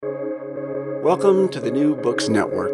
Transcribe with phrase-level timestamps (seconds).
[0.00, 2.70] Welcome to the New Books Network.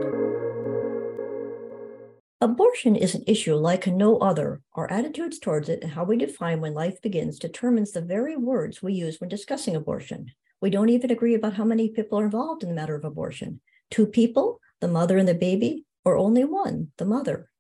[2.41, 4.60] Abortion is an issue like no other.
[4.74, 8.82] Our attitudes towards it and how we define when life begins determines the very words
[8.82, 10.32] we use when discussing abortion.
[10.60, 13.60] We don't even agree about how many people are involved in the matter of abortion
[13.91, 17.51] two people, the mother and the baby, or only one, the mother.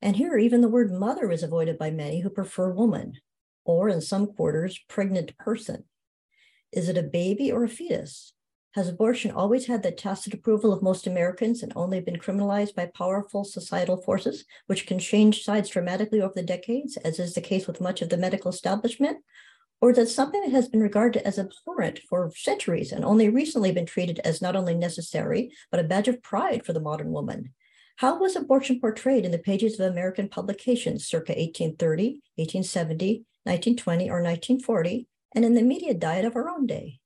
[0.00, 3.14] And here, even the word mother is avoided by many who prefer woman,
[3.64, 5.84] or in some quarters, pregnant person.
[6.72, 8.32] Is it a baby or a fetus?
[8.74, 12.86] Has abortion always had the tacit approval of most Americans and only been criminalized by
[12.86, 17.66] powerful societal forces, which can change sides dramatically over the decades, as is the case
[17.66, 19.24] with much of the medical establishment?
[19.80, 23.86] Or it something that has been regarded as abhorrent for centuries and only recently been
[23.86, 27.52] treated as not only necessary, but a badge of pride for the modern woman?
[27.96, 34.22] How was abortion portrayed in the pages of American publications circa 1830, 1870, 1920, or
[34.22, 36.99] 1940, and in the media diet of our own day?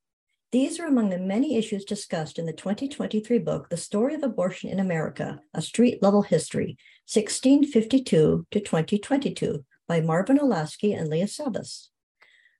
[0.54, 4.70] These are among the many issues discussed in the 2023 book, The Story of Abortion
[4.70, 6.78] in America, A Street Level History,
[7.12, 11.88] 1652 to 2022, by Marvin Olasky and Leah Savas.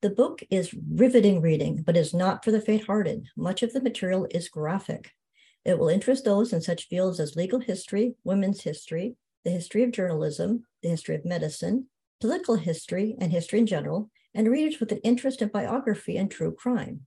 [0.03, 3.29] The book is riveting reading, but is not for the faint-hearted.
[3.37, 5.13] Much of the material is graphic.
[5.65, 9.93] It will interest those in such fields as legal history, women's history, the history of
[9.93, 11.87] journalism, the history of medicine,
[12.21, 16.53] political history, and history in general, and readers with an interest in biography and true
[16.53, 17.07] crime.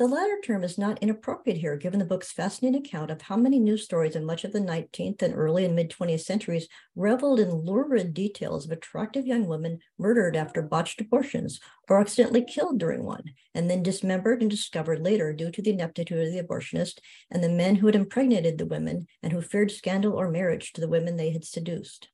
[0.00, 3.58] The latter term is not inappropriate here, given the book's fascinating account of how many
[3.58, 7.50] news stories in much of the 19th and early and mid 20th centuries reveled in
[7.50, 13.24] lurid details of attractive young women murdered after botched abortions or accidentally killed during one,
[13.54, 17.50] and then dismembered and discovered later due to the ineptitude of the abortionist and the
[17.50, 21.18] men who had impregnated the women and who feared scandal or marriage to the women
[21.18, 22.08] they had seduced.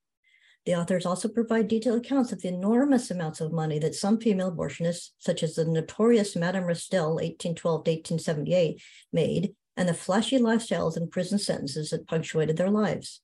[0.67, 4.51] The authors also provide detailed accounts of the enormous amounts of money that some female
[4.51, 8.83] abortionists, such as the notorious Madame Restell, 1812 to 1878,
[9.13, 13.21] made, and the flashy lifestyles and prison sentences that punctuated their lives.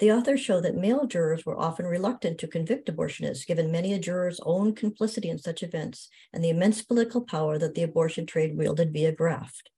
[0.00, 3.98] The authors show that male jurors were often reluctant to convict abortionists, given many a
[3.98, 8.58] juror's own complicity in such events and the immense political power that the abortion trade
[8.58, 9.70] wielded via graft.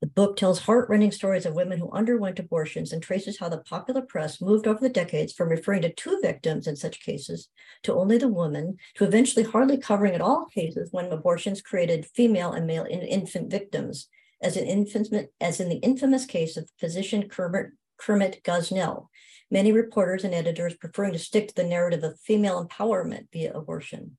[0.00, 4.02] The book tells heartrending stories of women who underwent abortions and traces how the popular
[4.02, 7.48] press moved over the decades from referring to two victims in such cases
[7.84, 12.52] to only the woman, to eventually hardly covering at all cases when abortions created female
[12.52, 14.08] and male infant victims,
[14.42, 19.06] as in, infant, as in the infamous case of physician Kermit, Kermit Gosnell.
[19.50, 24.18] Many reporters and editors preferring to stick to the narrative of female empowerment via abortion.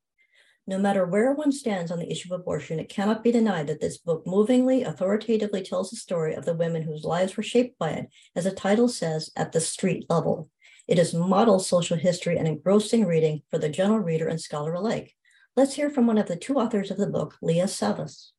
[0.67, 3.79] No matter where one stands on the issue of abortion, it cannot be denied that
[3.79, 7.91] this book movingly, authoritatively tells the story of the women whose lives were shaped by
[7.91, 10.49] it, as the title says, at the street level.
[10.87, 15.13] It is model social history and engrossing reading for the general reader and scholar alike.
[15.55, 18.31] Let's hear from one of the two authors of the book, Leah Savas.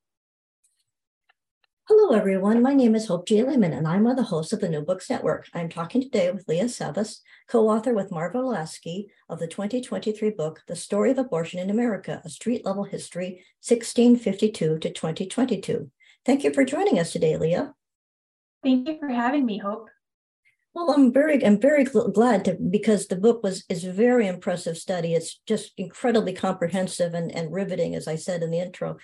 [1.88, 2.62] Hello, everyone.
[2.62, 3.44] My name is Hope J.
[3.44, 5.46] Leman, and I'm one of the hosts of the New Books Network.
[5.54, 10.74] I'm talking today with Leah Savas, co-author with Marvin Olasky of the 2023 book, The
[10.74, 15.88] Story of Abortion in America, A Street-Level History, 1652 to 2022.
[16.24, 17.72] Thank you for joining us today, Leah.
[18.64, 19.88] Thank you for having me, Hope.
[20.76, 24.76] Well, I'm very, I'm very glad to because the book was is a very impressive
[24.76, 25.14] study.
[25.14, 28.98] It's just incredibly comprehensive and, and riveting, as I said in the intro.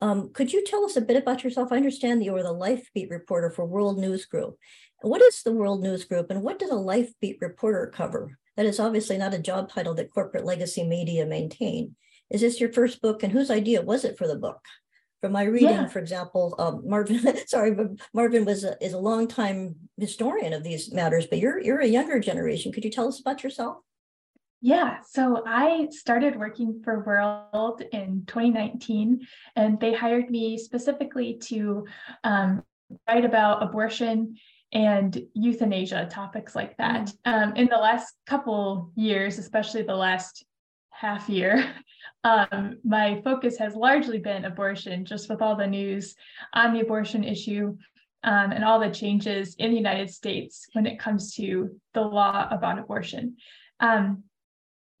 [0.00, 1.72] Um, could you tell us a bit about yourself?
[1.72, 4.58] I understand that you are the Life Beat reporter for World News Group.
[5.00, 8.38] What is the World News Group and what does a Life Beat reporter cover?
[8.56, 11.96] That is obviously not a job title that corporate legacy media maintain.
[12.30, 14.60] Is this your first book and whose idea was it for the book?
[15.22, 15.88] From my reading, yeah.
[15.88, 20.92] for example, um, Marvin, sorry, but Marvin was a, is a longtime historian of these
[20.92, 22.70] matters, but you're you're a younger generation.
[22.70, 23.78] Could you tell us about yourself?
[24.62, 31.86] Yeah, so I started working for World in 2019, and they hired me specifically to
[32.24, 32.62] um,
[33.06, 34.36] write about abortion
[34.72, 37.12] and euthanasia topics like that.
[37.26, 37.32] Mm.
[37.32, 40.44] Um, in the last couple years, especially the last
[40.90, 41.72] half year,
[42.24, 46.14] um, my focus has largely been abortion, just with all the news
[46.54, 47.76] on the abortion issue
[48.24, 52.48] um, and all the changes in the United States when it comes to the law
[52.50, 53.36] about abortion.
[53.80, 54.24] Um,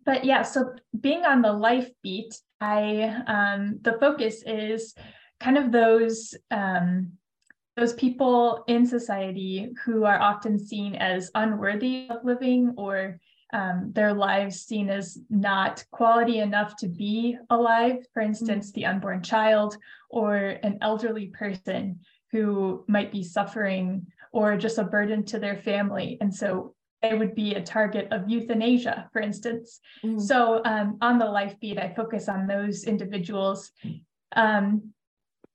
[0.06, 4.94] but yeah, so being on the life beat, I um, the focus is
[5.40, 7.12] kind of those um,
[7.76, 13.20] those people in society who are often seen as unworthy of living or
[13.52, 18.06] um, their lives seen as not quality enough to be alive.
[18.14, 18.80] For instance, mm-hmm.
[18.80, 19.76] the unborn child
[20.08, 22.00] or an elderly person
[22.32, 26.16] who might be suffering or just a burden to their family.
[26.20, 26.74] And so
[27.10, 29.80] they would be a target of euthanasia, for instance.
[30.04, 30.20] Mm.
[30.20, 33.70] So um, on the life beat, I focus on those individuals.
[34.34, 34.92] Um,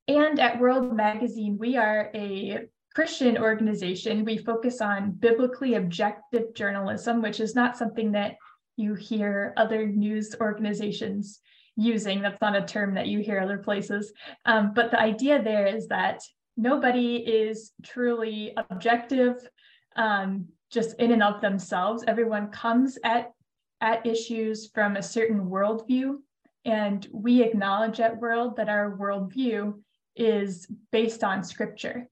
[0.08, 4.26] and at World Magazine, we are a Christian organization.
[4.26, 8.36] We focus on biblically objective journalism, which is not something that
[8.78, 11.40] you hear other news organizations
[11.78, 12.22] using.
[12.22, 14.12] That's not a term that you hear other places.
[14.46, 16.22] Um, but the idea there is that
[16.58, 19.36] nobody is truly objective
[19.96, 22.04] um, just in and of themselves.
[22.08, 23.34] Everyone comes at,
[23.82, 26.18] at issues from a certain worldview.
[26.66, 29.74] And we acknowledge at World that our worldview
[30.16, 32.08] is based on scripture.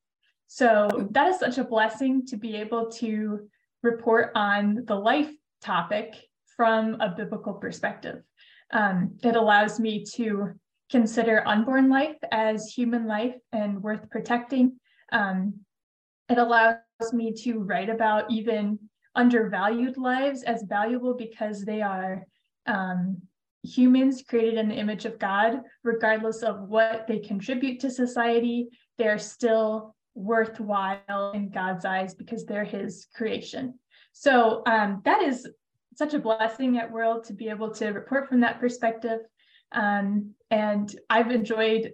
[0.47, 3.47] So that is such a blessing to be able to
[3.83, 6.15] report on the life topic
[6.57, 8.23] from a biblical perspective.
[8.71, 10.53] Um, it allows me to
[10.89, 14.79] consider unborn life as human life and worth protecting.
[15.11, 15.59] Um,
[16.27, 16.75] it allows
[17.13, 18.77] me to write about even
[19.15, 22.25] undervalued lives as valuable because they are
[22.67, 23.21] um,
[23.63, 28.67] humans created in the image of God, regardless of what they contribute to society,
[28.97, 33.73] they're still worthwhile in God's eyes because they're his creation.
[34.13, 35.47] So um, that is
[35.95, 39.19] such a blessing at World to be able to report from that perspective.
[39.71, 41.93] Um, and I've enjoyed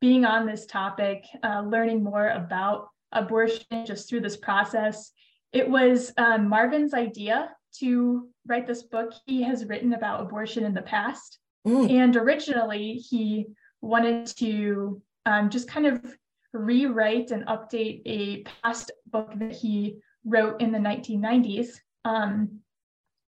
[0.00, 5.12] being on this topic, uh, learning more about abortion just through this process.
[5.52, 9.12] It was um, Marvin's idea to write this book.
[9.26, 11.38] He has written about abortion in the past.
[11.66, 11.90] Mm.
[11.90, 13.46] And originally, he
[13.80, 16.16] wanted to um, just kind of
[16.52, 21.68] rewrite and update a past book that he wrote in the 1990s.
[22.04, 22.60] Um,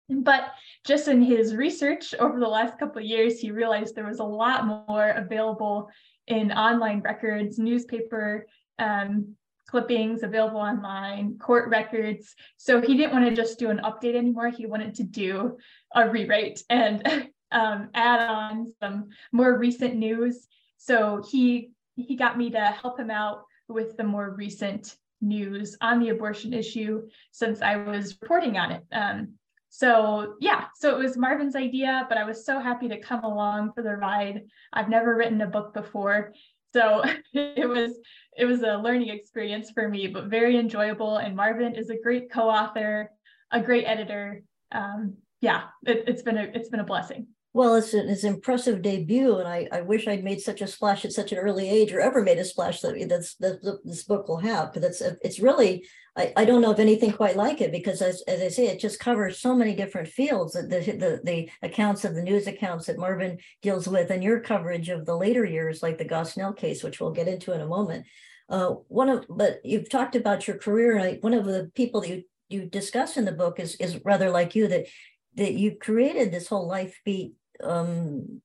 [0.10, 0.52] but
[0.86, 4.24] just in his research over the last couple of years, he realized there was a
[4.24, 5.90] lot more available
[6.28, 8.46] in online records, newspaper
[8.78, 9.36] um,
[9.76, 12.34] clippings available online, court records.
[12.56, 14.48] So he didn't want to just do an update anymore.
[14.48, 15.58] He wanted to do
[15.94, 17.06] a rewrite and
[17.52, 20.48] um, add on some more recent news.
[20.78, 26.00] So he he got me to help him out with the more recent news on
[26.00, 27.02] the abortion issue
[27.34, 28.84] since I was reporting on it.
[28.94, 29.34] Um,
[29.68, 33.74] so yeah, so it was Marvin's idea, but I was so happy to come along
[33.74, 34.44] for the ride.
[34.72, 36.32] I've never written a book before,
[36.76, 37.98] so it was
[38.38, 41.18] it was a learning experience for me, but very enjoyable.
[41.18, 43.10] And Marvin is a great co-author,
[43.52, 44.44] a great editor.
[44.74, 47.28] Um, yeah, it, it's been a it's been a blessing.
[47.56, 50.68] Well, it's an, it's an impressive debut, and I, I wish I'd made such a
[50.68, 52.96] splash at such an early age, or ever made a splash that
[53.40, 54.74] that this book will have.
[54.74, 55.88] Because it's it's really
[56.18, 58.82] I, I don't know of anything quite like it because as, as I say, it
[58.82, 60.52] just covers so many different fields.
[60.52, 64.90] The, the the accounts of the news accounts that Marvin deals with, and your coverage
[64.90, 68.06] of the later years, like the Gosnell case, which we'll get into in a moment.
[68.50, 72.02] Uh, one of but you've talked about your career, and I, one of the people
[72.02, 74.88] that you you discuss in the book is is rather like you that
[75.36, 78.42] that you created this whole life beat um,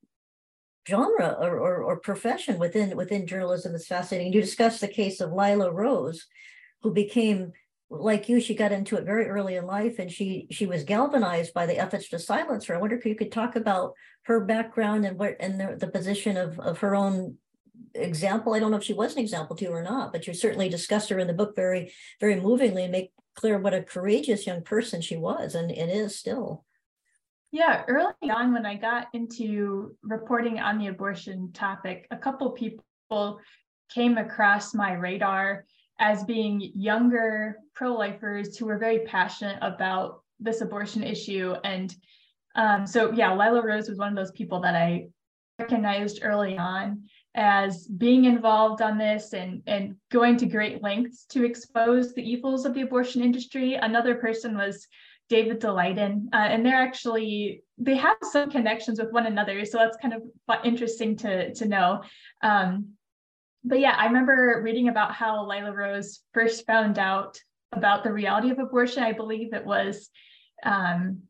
[0.88, 4.32] genre or, or, or, profession within within journalism is fascinating.
[4.32, 6.26] You discussed the case of Lila Rose,
[6.82, 7.52] who became
[7.90, 8.40] like you.
[8.40, 11.78] She got into it very early in life, and she she was galvanized by the
[11.78, 12.74] efforts to silence her.
[12.74, 16.36] I wonder if you could talk about her background and what and the, the position
[16.36, 17.36] of of her own
[17.94, 18.54] example.
[18.54, 20.68] I don't know if she was an example to you or not, but you certainly
[20.68, 24.62] discussed her in the book very very movingly and make clear what a courageous young
[24.62, 26.64] person she was and, and is still.
[27.52, 33.40] Yeah, early on when I got into reporting on the abortion topic, a couple people
[33.92, 35.64] came across my radar
[35.98, 41.54] as being younger pro-lifers who were very passionate about this abortion issue.
[41.64, 41.94] And
[42.54, 45.08] um, so, yeah, Lila Rose was one of those people that I
[45.58, 47.02] recognized early on
[47.34, 52.64] as being involved on this and, and going to great lengths to expose the evils
[52.64, 53.74] of the abortion industry.
[53.74, 54.86] Another person was
[55.30, 59.96] David Daleiden, uh, and they're actually they have some connections with one another, so that's
[59.96, 60.22] kind of
[60.64, 62.02] interesting to to know.
[62.42, 62.90] Um,
[63.64, 67.38] but yeah, I remember reading about how Lila Rose first found out
[67.72, 69.04] about the reality of abortion.
[69.04, 70.10] I believe it was
[70.64, 71.22] um,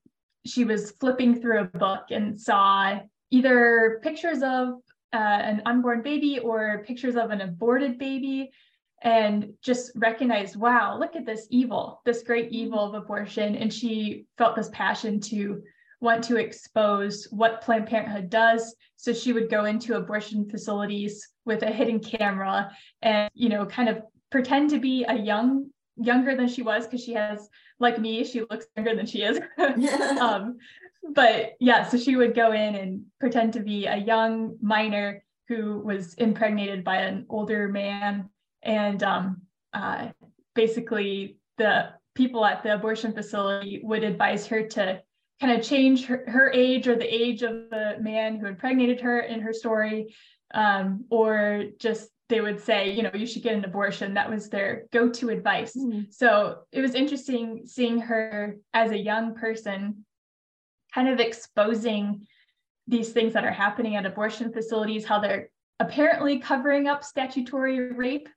[0.47, 4.81] she was flipping through a book and saw either pictures of
[5.13, 8.51] uh, an unborn baby or pictures of an aborted baby
[9.03, 12.67] and just recognized, wow, look at this evil, this great mm-hmm.
[12.67, 13.57] evil of abortion.
[13.57, 15.63] And she felt this passion to
[16.01, 18.75] want to expose what Planned Parenthood does.
[18.97, 22.71] So she would go into abortion facilities with a hidden camera
[23.03, 27.05] and, you know, kind of pretend to be a young younger than she was because
[27.05, 29.39] she has like me she looks younger than she is
[30.21, 30.57] um,
[31.11, 35.81] but yeah so she would go in and pretend to be a young minor who
[35.81, 38.31] was impregnated by an older man
[38.63, 40.09] and um, uh,
[40.55, 45.01] basically the people at the abortion facility would advise her to
[45.41, 49.21] kind of change her, her age or the age of the man who impregnated her
[49.21, 50.15] in her story
[50.55, 54.15] um, or just they would say, you know, you should get an abortion.
[54.15, 55.77] That was their go to advice.
[55.77, 56.13] Mm.
[56.13, 60.05] So it was interesting seeing her as a young person
[60.95, 62.27] kind of exposing
[62.87, 65.51] these things that are happening at abortion facilities, how they're
[65.81, 68.29] apparently covering up statutory rape.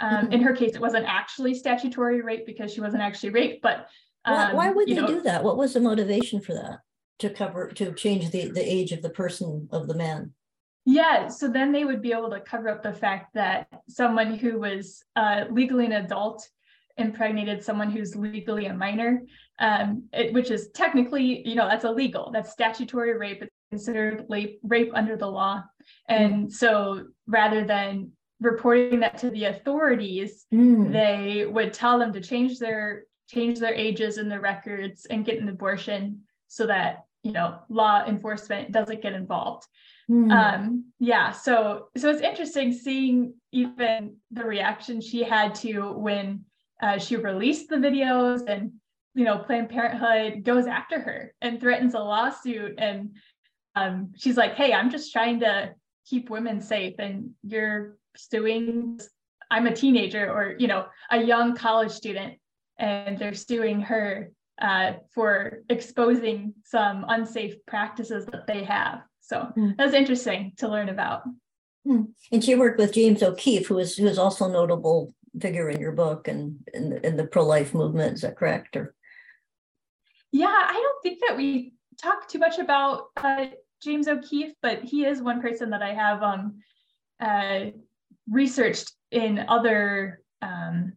[0.00, 0.32] Um, mm-hmm.
[0.32, 3.88] In her case, it wasn't actually statutory rape because she wasn't actually raped, but
[4.24, 5.42] um, why, why, would they know, do that?
[5.42, 6.80] What was the motivation for that?
[7.20, 10.34] To cover to change the the age of the person of the man.
[10.84, 14.60] Yeah, so then they would be able to cover up the fact that someone who
[14.60, 16.48] was uh, legally an adult
[16.96, 19.22] impregnated someone who's legally a minor,
[19.58, 22.30] um, it, which is technically, you know, that's illegal.
[22.32, 23.42] That's statutory rape.
[23.42, 25.64] It's considered rape, rape under the law.
[26.08, 26.52] And mm.
[26.52, 30.92] so rather than reporting that to the authorities, mm.
[30.92, 35.40] they would tell them to change their change their ages in their records and get
[35.40, 39.66] an abortion so that you know law enforcement doesn't get involved
[40.10, 40.30] Mm.
[40.30, 46.44] Um, yeah, so so it's interesting seeing even the reaction she had to when
[46.80, 48.72] uh, she released the videos and
[49.14, 53.16] you know Planned Parenthood goes after her and threatens a lawsuit and
[53.74, 55.74] um, she's like, hey, I'm just trying to
[56.06, 59.00] keep women safe and you're suing
[59.50, 62.34] I'm a teenager or you know a young college student
[62.78, 64.30] and they're suing her
[64.60, 69.02] uh, for exposing some unsafe practices that they have.
[69.20, 69.76] So mm.
[69.76, 71.22] that was interesting to learn about.
[71.86, 72.08] Mm.
[72.32, 75.80] And she worked with James O'Keefe, who is who is also a notable figure in
[75.80, 78.14] your book and in, in, in the pro-life movement.
[78.14, 78.76] Is that correct?
[78.76, 78.94] Or
[80.32, 83.46] yeah, I don't think that we talk too much about uh,
[83.82, 86.60] James O'Keefe, but he is one person that I have um,
[87.20, 87.66] uh,
[88.30, 90.92] researched in other um,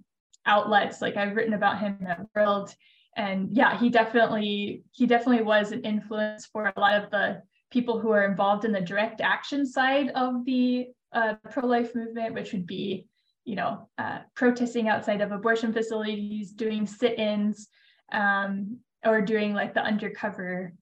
[0.45, 1.01] outlets.
[1.01, 2.73] Like I've written about him at World,
[3.15, 7.99] and yeah, he definitely he definitely was an influence for a lot of the people
[7.99, 12.65] who are involved in the direct action side of the uh, pro-life movement, which would
[12.65, 13.05] be,
[13.45, 17.67] you know, uh, protesting outside of abortion facilities, doing sit-ins,
[18.11, 20.73] um, or doing like the undercover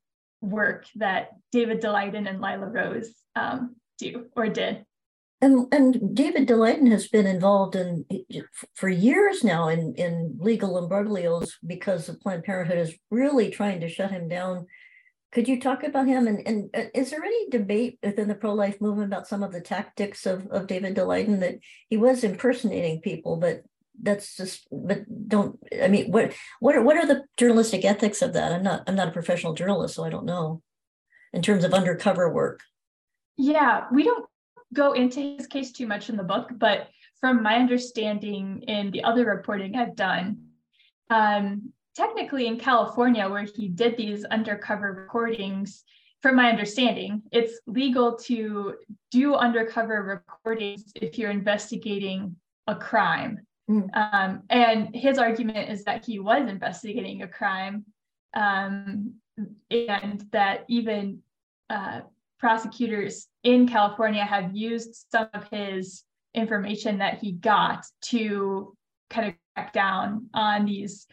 [0.41, 4.85] work that David Daleiden and Lila Rose um, do or did.
[5.39, 8.05] And, and David Daleiden has been involved in
[8.73, 13.89] for years now in, in legal imbroglios because of Planned Parenthood is really trying to
[13.89, 14.65] shut him down
[15.31, 16.27] could you talk about him?
[16.27, 19.51] And, and uh, is there any debate within the pro life movement about some of
[19.51, 23.63] the tactics of, of David Daleiden that he was impersonating people, but
[24.01, 28.33] that's just but don't I mean what what are what are the journalistic ethics of
[28.33, 28.51] that?
[28.51, 30.61] I'm not I'm not a professional journalist, so I don't know
[31.33, 32.61] in terms of undercover work.
[33.37, 34.25] Yeah, we don't
[34.73, 39.03] go into his case too much in the book, but from my understanding in the
[39.03, 40.49] other reporting I've done,
[41.09, 45.83] um, technically in California, where he did these undercover recordings,
[46.21, 48.75] from my understanding, it's legal to
[49.11, 52.35] do undercover recordings if you're investigating
[52.67, 53.45] a crime.
[53.69, 53.89] Mm.
[53.93, 57.85] Um, and his argument is that he was investigating a crime
[58.33, 59.13] um,
[59.69, 61.19] and that even
[61.69, 62.01] uh,
[62.39, 66.03] prosecutors in California have used some of his
[66.33, 68.75] information that he got to
[69.09, 71.07] kind of crack down on these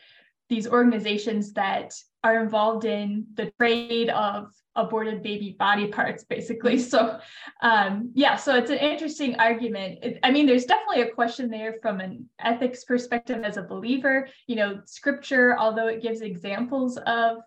[0.51, 6.79] these organizations that are involved in the trade of aborted baby body parts basically.
[6.79, 7.19] So
[7.63, 10.01] um, yeah so it's an interesting argument.
[10.03, 14.29] It, i mean there's definitely a question there from an ethics perspective as a believer.
[14.47, 17.39] You know scripture although it gives examples of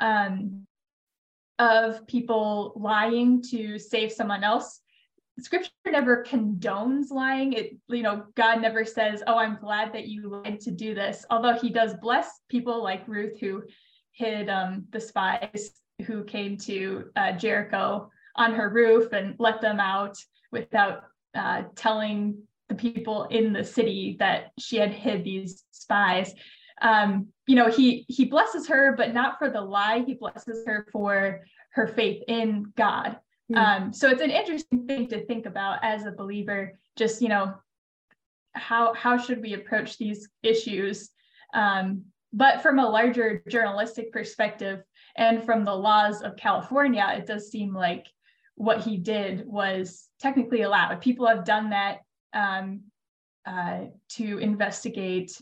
[0.00, 0.66] um,
[1.58, 4.80] of people lying to save someone else.
[5.38, 7.52] Scripture never condones lying.
[7.52, 11.24] It you know god never says oh i'm glad that you lied to do this.
[11.30, 13.62] Although he does bless people like ruth who
[14.12, 15.72] hid um, the spies
[16.06, 20.16] who came to uh, jericho on her roof and let them out
[20.52, 21.02] without
[21.34, 22.36] uh, telling
[22.68, 26.32] the people in the city that she had hid these spies
[26.82, 30.86] um, you know he he blesses her but not for the lie he blesses her
[30.92, 31.40] for
[31.70, 33.18] her faith in god
[33.52, 33.84] Mm-hmm.
[33.84, 37.54] Um, so it's an interesting thing to think about as a believer, just, you know,
[38.52, 41.10] how, how should we approach these issues?
[41.52, 44.82] Um, but from a larger journalistic perspective
[45.16, 48.06] and from the laws of California, it does seem like
[48.56, 51.00] what he did was technically allowed.
[51.00, 51.98] People have done that.
[52.32, 52.82] Um,
[53.46, 55.38] uh, to investigate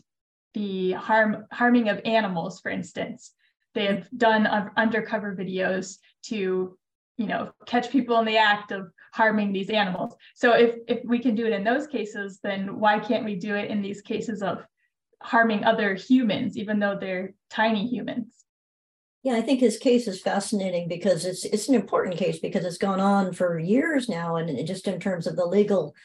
[0.53, 3.31] the harm harming of animals, for instance.
[3.73, 6.77] They have done uh, undercover videos to,
[7.17, 10.15] you know, catch people in the act of harming these animals.
[10.35, 13.55] So if if we can do it in those cases, then why can't we do
[13.55, 14.63] it in these cases of
[15.21, 18.43] harming other humans, even though they're tiny humans?
[19.23, 22.77] Yeah, I think his case is fascinating because it's it's an important case because it's
[22.77, 25.95] gone on for years now, and just in terms of the legal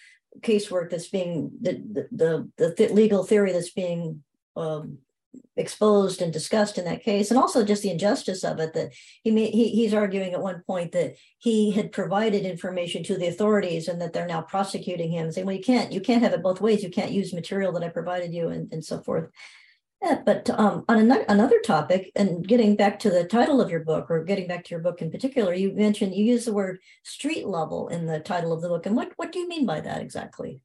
[0.41, 4.23] casework that's being the the the, the legal theory that's being
[4.59, 4.99] um,
[5.57, 8.75] exposed and discussed in that case, and also just the injustice of it.
[8.75, 13.17] That he may, he he's arguing at one point that he had provided information to
[13.17, 16.33] the authorities and that they're now prosecuting him, saying, "Well, you can't you can't have
[16.33, 16.83] it both ways.
[16.83, 19.31] You can't use material that I provided you, and and so forth."
[20.03, 23.81] Yeah, but um, on another, another topic, and getting back to the title of your
[23.81, 26.79] book, or getting back to your book in particular, you mentioned you use the word
[27.03, 28.87] street level in the title of the book.
[28.87, 30.63] And what, what do you mean by that exactly?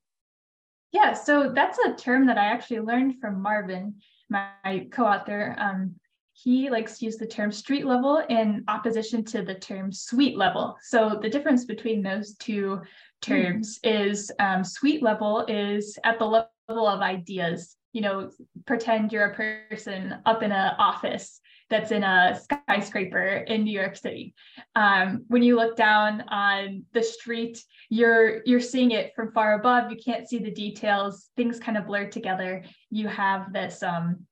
[0.93, 3.95] Yeah, so that's a term that I actually learned from Marvin,
[4.29, 5.55] my co author.
[5.57, 5.95] Um,
[6.33, 10.77] he likes to use the term street level in opposition to the term suite level.
[10.81, 12.81] So the difference between those two
[13.21, 14.07] terms mm.
[14.07, 18.29] is um, suite level is at the level of ideas you know,
[18.65, 23.95] pretend you're a person up in an office that's in a skyscraper in New York
[23.95, 24.33] City.
[24.75, 29.91] Um, when you look down on the street, you're you're seeing it from far above.
[29.91, 31.29] You can't see the details.
[31.35, 32.63] Things kind of blur together.
[32.89, 34.25] You have this um,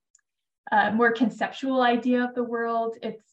[0.71, 2.97] uh, more conceptual idea of the world.
[3.01, 3.23] It's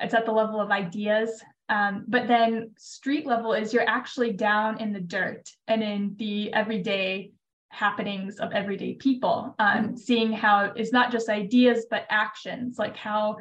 [0.00, 1.42] it's at the level of ideas.
[1.68, 6.52] Um, but then street level is you're actually down in the dirt and in the
[6.52, 7.30] everyday
[7.74, 9.96] happenings of everyday people um, mm-hmm.
[9.96, 13.36] seeing how it's not just ideas but actions like how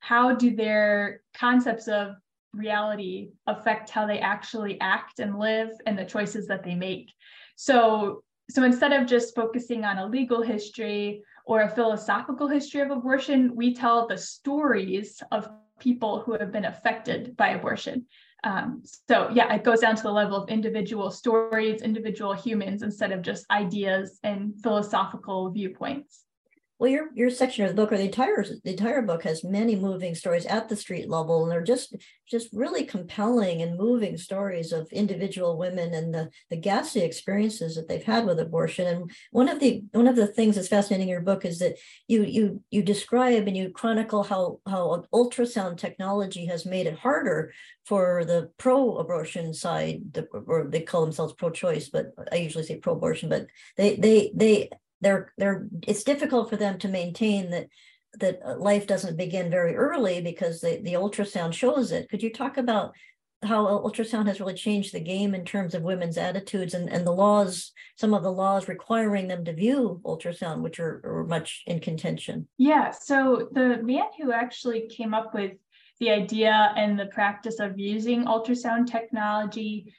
[0.00, 2.14] how do their concepts of
[2.52, 7.10] reality affect how they actually act and live and the choices that they make
[7.56, 12.90] so so instead of just focusing on a legal history or a philosophical history of
[12.90, 15.48] abortion we tell the stories of
[15.80, 18.04] people who have been affected by abortion
[18.44, 23.12] um, so yeah, it goes down to the level of individual stories, individual humans, instead
[23.12, 26.24] of just ideas and philosophical viewpoints.
[26.78, 29.74] Well, your your section of the book, or the entire the entire book, has many
[29.74, 31.96] moving stories at the street level, and they're just
[32.30, 37.88] just really compelling and moving stories of individual women and the the ghastly experiences that
[37.88, 38.86] they've had with abortion.
[38.86, 41.74] And one of the one of the things that's fascinating in your book is that
[42.06, 47.52] you you you describe and you chronicle how how ultrasound technology has made it harder
[47.86, 50.02] for the pro-abortion side,
[50.46, 55.32] or they call themselves pro-choice, but I usually say pro-abortion, but they they they they're
[55.38, 57.68] they're it's difficult for them to maintain that
[58.20, 62.08] that uh, life doesn't begin very early because the, the ultrasound shows it.
[62.08, 62.94] Could you talk about
[63.42, 67.12] how ultrasound has really changed the game in terms of women's attitudes and, and the
[67.12, 71.78] laws, some of the laws requiring them to view ultrasound, which are, are much in
[71.78, 72.48] contention?
[72.56, 72.90] Yeah.
[72.90, 75.52] So the man who actually came up with
[76.00, 79.94] the idea and the practice of using ultrasound technology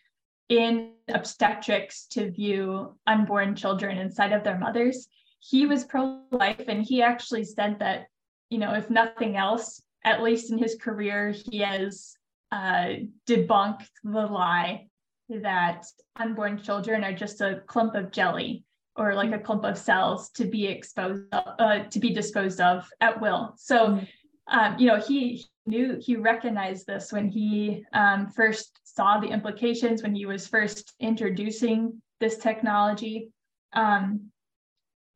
[0.49, 5.07] in obstetrics to view unborn children inside of their mothers.
[5.39, 8.07] He was pro life and he actually said that,
[8.49, 12.15] you know, if nothing else, at least in his career, he has
[12.51, 12.95] uh,
[13.27, 14.87] debunked the lie
[15.29, 15.85] that
[16.15, 18.63] unborn children are just a clump of jelly
[18.95, 23.21] or like a clump of cells to be exposed uh, to be disposed of at
[23.21, 23.53] will.
[23.57, 24.05] So, mm-hmm.
[24.51, 30.01] Um, you know, he knew he recognized this when he um, first saw the implications
[30.03, 33.31] when he was first introducing this technology.
[33.73, 34.31] Um,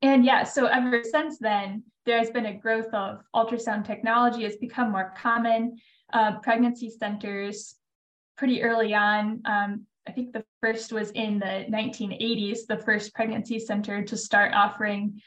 [0.04, 4.58] and yeah so ever since then there has been a growth of ultrasound technology it's
[4.58, 5.78] become more common
[6.12, 7.76] uh, pregnancy centers
[8.38, 9.42] pretty early on.
[9.46, 14.54] Um, i think the first was in the 1980s the first pregnancy center to start
[14.54, 15.20] offering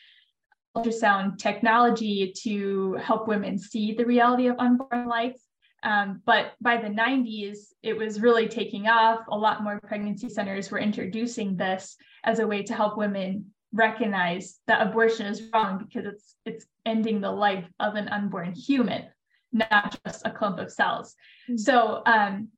[0.76, 5.36] ultrasound technology to help women see the reality of unborn life.
[5.82, 9.20] Um, but by the 90s, it was really taking off.
[9.28, 14.58] A lot more pregnancy centers were introducing this as a way to help women recognize
[14.66, 19.04] that abortion is wrong because it's it's ending the life of an unborn human,
[19.52, 21.14] not just a clump of cells.
[21.48, 21.58] Mm-hmm.
[21.58, 22.48] So um,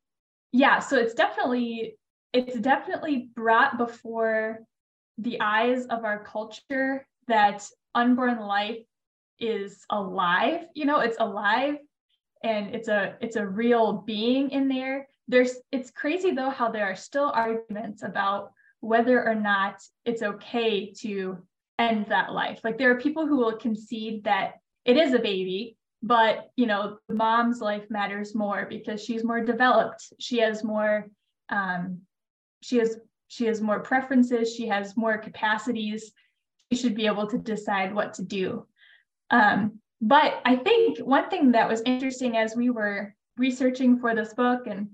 [0.52, 1.98] yeah, so it's definitely
[2.33, 4.61] it's definitely brought before
[5.18, 8.79] the eyes of our culture that unborn life
[9.38, 11.77] is alive you know it's alive
[12.42, 15.09] and it's a it's a real being in there.
[15.27, 20.92] There's it's crazy though how there are still arguments about whether or not it's okay
[21.01, 21.38] to
[21.79, 22.61] end that life.
[22.64, 26.96] Like there are people who will concede that it is a baby but you know
[27.09, 30.12] the mom's life matters more because she's more developed.
[30.20, 31.09] She has more
[31.48, 32.03] um,
[32.62, 34.55] she has she has more preferences.
[34.55, 36.12] She has more capacities
[36.76, 38.66] should be able to decide what to do.
[39.31, 44.35] Um, but I think one thing that was interesting as we were researching for this
[44.35, 44.90] book and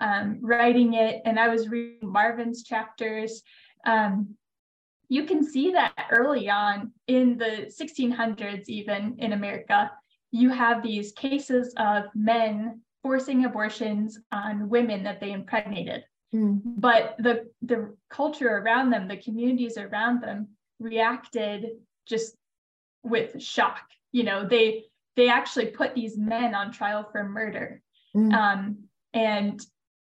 [0.00, 3.42] um, writing it, and I was reading Marvin's chapters,
[3.86, 4.34] um,
[5.08, 9.90] you can see that early on in the 1600s, even in America,
[10.30, 16.04] you have these cases of men forcing abortions on women that they impregnated.
[16.34, 16.60] Mm.
[16.64, 21.70] But the, the culture around them, the communities around them reacted
[22.06, 22.34] just
[23.02, 23.82] with shock.
[24.12, 24.84] You know, they
[25.16, 27.80] they actually put these men on trial for murder.
[28.16, 28.32] Mm.
[28.32, 28.78] Um,
[29.12, 29.60] and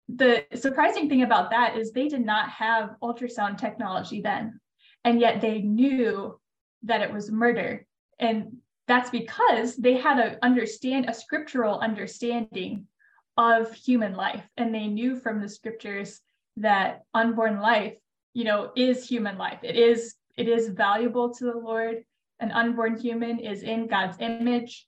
[0.08, 4.60] the surprising thing about that is they did not have ultrasound technology then,
[5.04, 6.40] and yet they knew
[6.84, 7.86] that it was murder.
[8.20, 12.88] And that's because they had a understand a scriptural understanding
[13.38, 16.22] of human life, and they knew from the scriptures
[16.58, 17.98] that unborn life,
[18.34, 19.60] you know, is human life.
[19.64, 21.98] It is it is valuable to the Lord.
[22.40, 24.88] An unborn human is in God's image.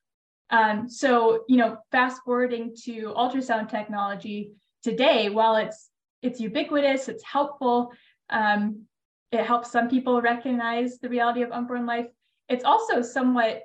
[0.50, 5.90] Um, so, you know, fast forwarding to ultrasound technology today, while it's
[6.22, 7.92] it's ubiquitous, it's helpful,
[8.30, 8.84] um,
[9.32, 12.08] it helps some people recognize the reality of unborn life.
[12.48, 13.64] It's also somewhat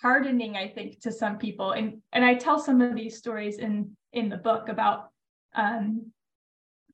[0.00, 1.72] hardening, I think, to some people.
[1.72, 5.10] And and I tell some of these stories in in the book about
[5.54, 6.10] um,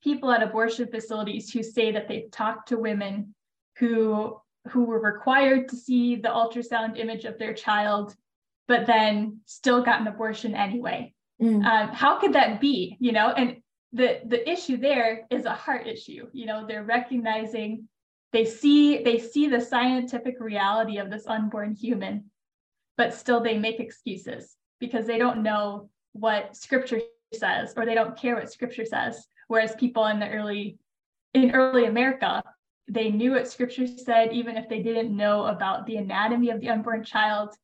[0.02, 3.34] people at abortion facilities who say that they've talked to women
[3.78, 4.38] who
[4.70, 8.14] who were required to see the ultrasound image of their child,
[8.66, 11.12] but then still got an abortion anyway.
[11.40, 11.64] Mm.
[11.64, 12.96] Um, how could that be?
[13.00, 13.56] You know, and
[13.92, 16.28] the the issue there is a heart issue.
[16.32, 17.88] You know, they're recognizing
[18.32, 22.30] they see they see the scientific reality of this unborn human,
[22.96, 27.00] but still they make excuses because they don't know what scripture
[27.32, 29.26] says or they don't care what scripture says.
[29.48, 30.78] Whereas people in the early
[31.34, 32.42] in early America
[32.88, 36.68] they knew what scripture said, even if they didn't know about the anatomy of the
[36.68, 37.54] unborn child.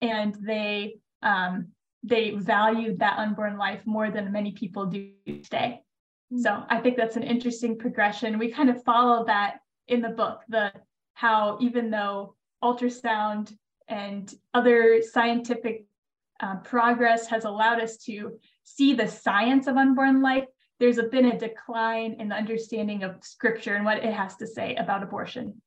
[0.00, 1.68] And they um,
[2.02, 5.82] they valued that unborn life more than many people do today.
[6.32, 6.42] Mm-hmm.
[6.42, 8.38] So I think that's an interesting progression.
[8.38, 10.72] We kind of follow that in the book, the
[11.14, 13.56] how even though ultrasound
[13.88, 15.86] and other scientific
[16.40, 20.44] uh, progress has allowed us to see the science of unborn life,
[20.80, 24.74] there's been a decline in the understanding of scripture and what it has to say
[24.74, 25.60] about abortion.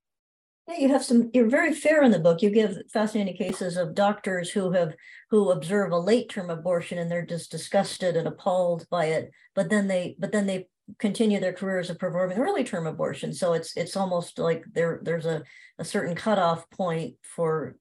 [0.67, 3.95] Yeah, you have some you're very fair in the book you give fascinating cases of
[3.95, 4.95] doctors who have
[5.29, 9.69] who observe a late term abortion and they're just disgusted and appalled by it but
[9.69, 10.67] then they but then they
[10.99, 15.25] continue their careers of performing early term abortion so it's it's almost like there there's
[15.25, 15.41] a,
[15.79, 17.77] a certain cutoff point for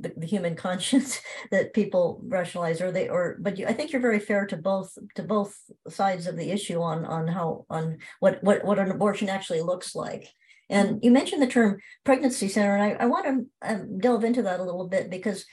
[0.00, 4.00] the, the, human conscience that people rationalize or they or but you, i think you're
[4.00, 5.56] very fair to both to both
[5.88, 9.94] sides of the issue on on how on what what what an abortion actually looks
[9.94, 10.28] like
[10.70, 10.98] and mm-hmm.
[11.02, 14.60] you mentioned the term pregnancy center and i, I want to um, delve into that
[14.60, 15.46] a little bit because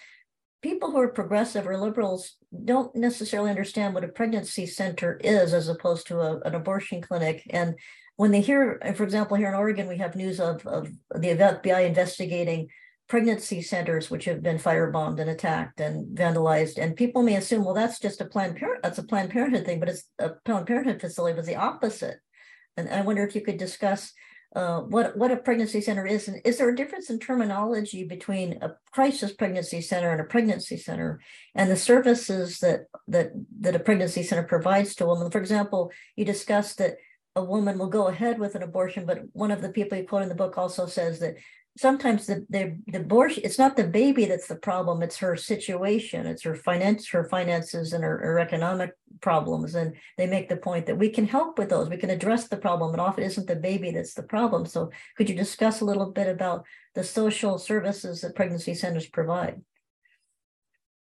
[0.62, 5.68] people who are progressive or liberals don't necessarily understand what a pregnancy center is as
[5.68, 7.76] opposed to a, an abortion clinic and
[8.16, 11.86] when they hear for example here in oregon we have news of, of the fbi
[11.86, 12.68] investigating
[13.12, 17.74] pregnancy centers which have been firebombed and attacked and vandalized and people may assume well
[17.74, 21.02] that's just a planned parent that's a planned parenthood thing but it's a planned parenthood
[21.02, 22.20] facility was the opposite.
[22.78, 24.14] And i wonder if you could discuss
[24.56, 28.58] uh, what what a pregnancy center is and is there a difference in terminology between
[28.62, 31.20] a crisis pregnancy center and a pregnancy center
[31.54, 35.30] and the services that that that a pregnancy center provides to a woman?
[35.30, 36.96] For example you discussed that
[37.36, 40.24] a woman will go ahead with an abortion but one of the people you quote
[40.24, 41.36] in the book also says that
[41.78, 46.26] sometimes the, the, the abortion it's not the baby that's the problem it's her situation
[46.26, 50.86] it's her finance her finances and her, her economic problems and they make the point
[50.86, 53.56] that we can help with those we can address the problem and often isn't the
[53.56, 54.66] baby that's the problem.
[54.66, 59.62] So could you discuss a little bit about the social services that pregnancy centers provide?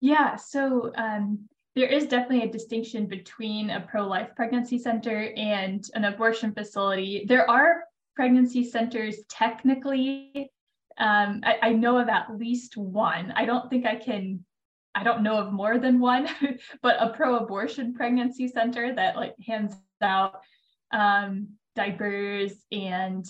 [0.00, 6.04] Yeah so um, there is definitely a distinction between a pro-life pregnancy center and an
[6.04, 7.24] abortion facility.
[7.26, 7.85] There are
[8.16, 10.50] pregnancy centers technically
[11.01, 13.33] um, I, I know of at least one.
[13.35, 14.45] I don't think I can
[14.95, 16.29] I don't know of more than one,
[16.83, 20.41] but a pro-abortion pregnancy center that like hands out
[20.93, 23.25] um, diapers and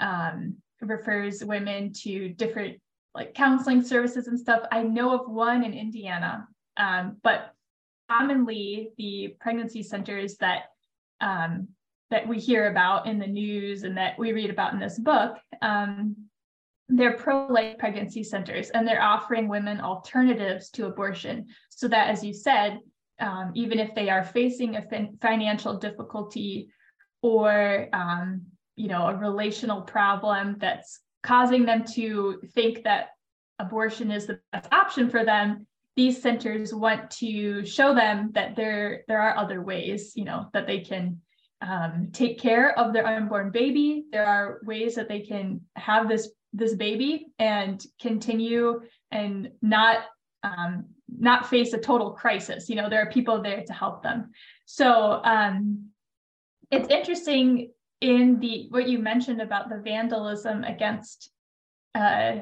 [0.00, 2.78] um, refers women to different
[3.14, 4.62] like counseling services and stuff.
[4.70, 7.54] I know of one in Indiana, um, but
[8.10, 10.64] commonly the pregnancy centers that
[11.20, 11.68] um,
[12.10, 15.36] that we hear about in the news and that we read about in this book
[15.62, 16.27] um,
[16.88, 22.32] they're pro-life pregnancy centers and they're offering women alternatives to abortion so that as you
[22.32, 22.78] said
[23.20, 26.68] um, even if they are facing a fin- financial difficulty
[27.22, 28.42] or um,
[28.76, 33.08] you know a relational problem that's causing them to think that
[33.58, 39.02] abortion is the best option for them these centers want to show them that there
[39.08, 41.20] there are other ways you know that they can
[41.60, 44.04] um, take care of their unborn baby.
[44.12, 48.80] There are ways that they can have this this baby and continue
[49.10, 49.98] and not
[50.42, 52.68] um, not face a total crisis.
[52.68, 54.30] You know there are people there to help them.
[54.64, 55.88] So um,
[56.70, 61.30] it's interesting in the what you mentioned about the vandalism against
[61.94, 62.36] uh,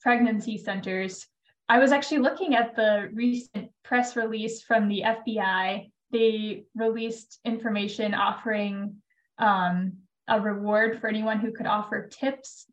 [0.00, 1.26] pregnancy centers.
[1.68, 5.90] I was actually looking at the recent press release from the FBI.
[6.12, 8.96] They released information offering
[9.38, 9.94] um,
[10.28, 12.66] a reward for anyone who could offer tips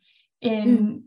[0.43, 1.01] in mm.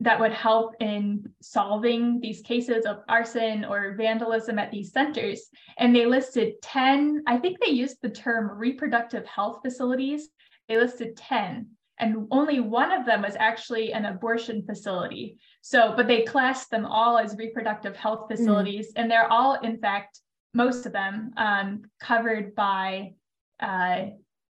[0.00, 5.48] that would help in solving these cases of arson or vandalism at these centers.
[5.78, 10.28] And they listed 10, I think they used the term reproductive health facilities.
[10.68, 11.68] They listed 10
[11.98, 15.38] and only one of them was actually an abortion facility.
[15.60, 18.34] So, but they classed them all as reproductive health hmm.
[18.34, 18.92] facilities, mm.
[18.96, 20.20] and they're all, in fact,
[20.54, 23.14] most of them um, covered by
[23.60, 24.06] uh,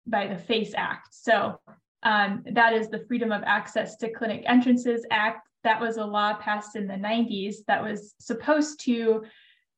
[0.07, 1.09] by the FACE Act.
[1.12, 1.61] So
[2.03, 5.47] um, that is the Freedom of Access to Clinic Entrances Act.
[5.65, 9.25] That was a law passed in the 90s that was supposed to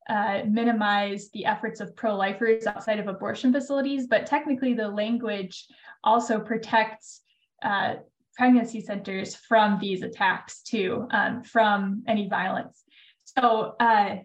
[0.09, 5.67] uh, minimize the efforts of pro-lifers outside of abortion facilities, but technically the language
[6.05, 7.23] also protects
[7.63, 7.95] uh,
[8.37, 12.83] pregnancy centers from these attacks too, um, from any violence.
[13.25, 14.17] So uh,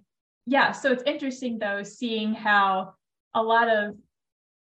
[0.46, 2.94] yeah, so it's interesting though seeing how
[3.36, 3.96] a lot of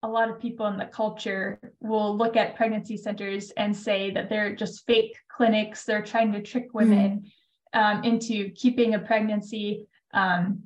[0.07, 4.29] a lot of people in the culture will look at pregnancy centers and say that
[4.29, 5.85] they're just fake clinics.
[5.85, 6.79] They're trying to trick hmm.
[6.79, 7.33] women
[7.75, 7.81] mm.
[7.81, 9.87] um, into keeping a pregnancy.
[10.15, 10.63] Um,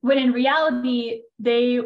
[0.00, 1.80] when in reality, they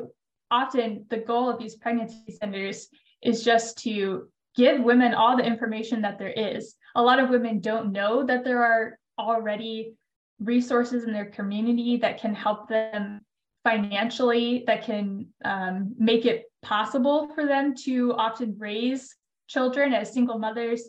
[0.51, 2.89] often the goal of these pregnancy centers
[3.23, 6.77] is just to give women all the information that there is.
[6.95, 9.95] A lot of women don't know that there are already
[10.39, 13.23] resources in their community that can help them
[13.65, 19.15] financially, that can um, make it possible for them to often raise
[19.49, 20.89] children as single mothers.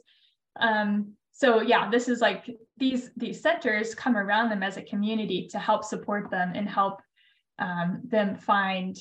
[0.59, 5.47] Um, so yeah, this is like these these centers come around them as a community
[5.51, 7.01] to help support them and help
[7.59, 8.97] um, them find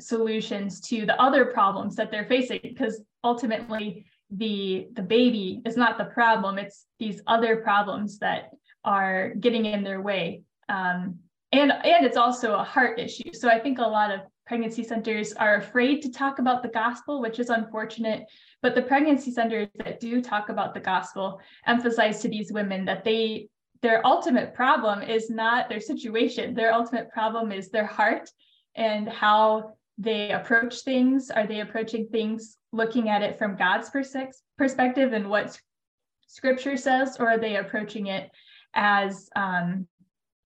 [0.00, 5.98] solutions to the other problems that they're facing because ultimately the the baby is not
[5.98, 6.58] the problem.
[6.58, 8.50] It's these other problems that
[8.84, 10.42] are getting in their way.
[10.68, 11.18] Um,
[11.52, 13.32] and and it's also a heart issue.
[13.32, 14.20] So i think a lot of
[14.52, 18.26] pregnancy centers are afraid to talk about the gospel which is unfortunate
[18.60, 23.02] but the pregnancy centers that do talk about the gospel emphasize to these women that
[23.02, 23.48] they
[23.80, 28.28] their ultimate problem is not their situation their ultimate problem is their heart
[28.74, 31.30] and how they approach things?
[31.30, 35.58] Are they approaching things looking at it from God's perspective and what
[36.26, 38.30] scripture says, or are they approaching it
[38.74, 39.86] as um,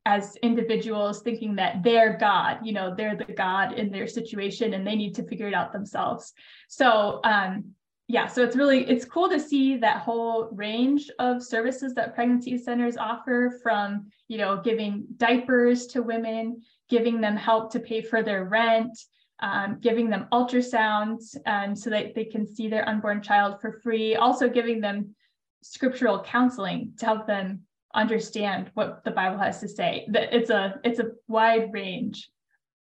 [0.06, 4.86] as individuals thinking that they're God, you know, they're the God in their situation and
[4.86, 6.32] they need to figure it out themselves.
[6.68, 7.74] So um,
[8.06, 12.56] yeah, so it's really it's cool to see that whole range of services that pregnancy
[12.56, 18.22] centers offer from, you know, giving diapers to women, giving them help to pay for
[18.22, 18.96] their rent,
[19.40, 24.14] um, giving them ultrasounds um, so that they can see their unborn child for free,
[24.14, 25.16] also giving them
[25.62, 27.65] scriptural counseling to help them
[27.96, 30.06] understand what the Bible has to say.
[30.10, 32.30] That It's a it's a wide range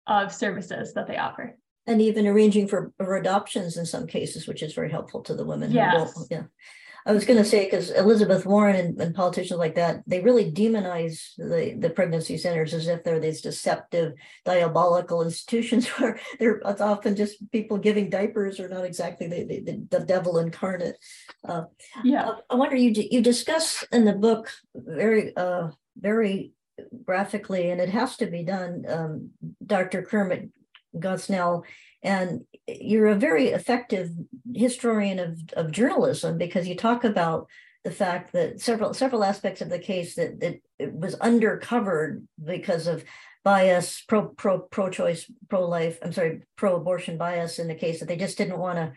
[0.06, 1.56] of services that they offer.
[1.86, 5.44] And even arranging for, for adoptions in some cases, which is very helpful to the
[5.44, 5.72] women.
[5.72, 6.26] Yes.
[6.30, 6.44] yeah.
[7.04, 10.50] I was going to say because Elizabeth Warren and, and, politicians like that, they really
[10.50, 14.12] demonize the, the pregnancy centers as if they're these deceptive,
[14.44, 19.98] diabolical institutions where they're it's often just people giving diapers or not exactly the, the,
[19.98, 20.96] the devil incarnate.
[21.46, 21.64] Uh,
[22.04, 26.52] yeah, I wonder you you discuss in the book very uh, very
[27.04, 28.84] graphically, and it has to be done.
[28.88, 29.30] Um,
[29.64, 30.02] Dr.
[30.02, 30.50] Kermit
[30.96, 31.64] Gosnell
[32.02, 34.10] and you're a very effective
[34.54, 37.48] historian of, of journalism because you talk about
[37.84, 42.86] the fact that several several aspects of the case that, that it was undercovered because
[42.86, 43.04] of
[43.44, 45.98] bias, pro pro pro choice, pro life.
[46.02, 48.92] I'm sorry, pro abortion bias in the case that they just didn't want to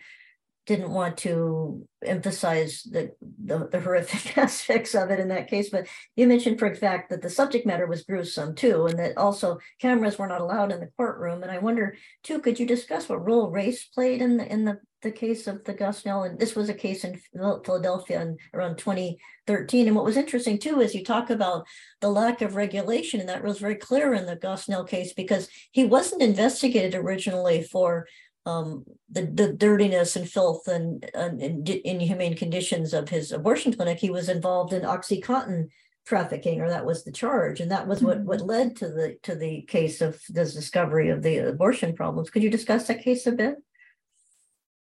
[0.65, 3.11] didn't want to emphasize the,
[3.43, 5.69] the, the horrific aspects of it in that case.
[5.69, 9.17] But you mentioned, for a fact, that the subject matter was gruesome too, and that
[9.17, 11.43] also cameras were not allowed in the courtroom.
[11.43, 14.79] And I wonder too, could you discuss what role race played in the in the,
[15.01, 16.27] the case of the Gosnell?
[16.27, 19.87] And this was a case in Philadelphia in around 2013.
[19.87, 21.67] And what was interesting too is you talk about
[22.01, 25.85] the lack of regulation, and that was very clear in the Gosnell case because he
[25.85, 28.07] wasn't investigated originally for
[28.45, 33.97] um, the, the dirtiness and filth and, and, and inhumane conditions of his abortion clinic,
[33.99, 35.69] he was involved in OxyContin
[36.05, 38.49] trafficking, or that was the charge, and that was what what mm-hmm.
[38.49, 42.29] led to the to the case of the discovery of the abortion problems.
[42.29, 43.55] Could you discuss that case a bit?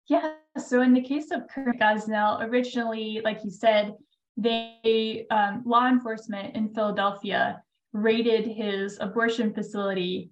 [0.08, 0.34] Yeah.
[0.58, 3.94] So in the case of Kermit Gosnell, originally, like you said,
[4.38, 7.62] they um, law enforcement in Philadelphia
[7.94, 10.32] raided his abortion facility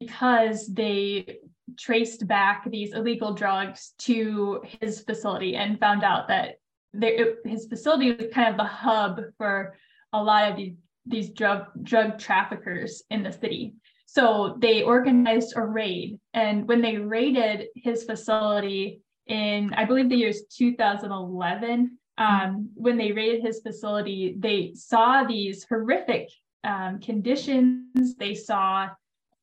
[0.00, 1.38] because they
[1.78, 6.56] traced back these illegal drugs to his facility and found out that
[6.94, 9.76] it, his facility was kind of the hub for
[10.12, 10.74] a lot of these,
[11.06, 13.74] these drug drug traffickers in the city.
[14.06, 20.16] So they organized a raid, and when they raided his facility in, I believe the
[20.16, 26.28] year is 2011, um, when they raided his facility, they saw these horrific
[26.64, 28.14] um, conditions.
[28.16, 28.88] They saw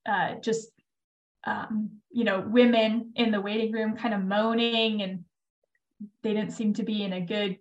[0.08, 0.70] uh, just,
[1.50, 5.24] um, you know, women in the waiting room kind of moaning, and
[6.22, 7.58] they didn't seem to be in a good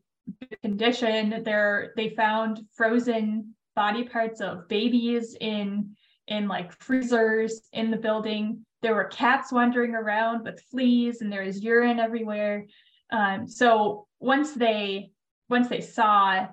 [0.62, 1.42] condition.
[1.42, 5.96] There, they found frozen body parts of babies in
[6.26, 8.66] in like freezers in the building.
[8.82, 12.66] There were cats wandering around with fleas, and there was urine everywhere.
[13.10, 15.12] Um, so once they
[15.48, 16.48] once they saw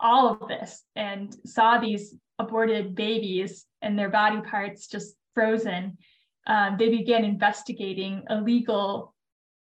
[0.00, 5.96] all of this and saw these aborted babies and their body parts just frozen,
[6.46, 9.14] um, they began investigating illegal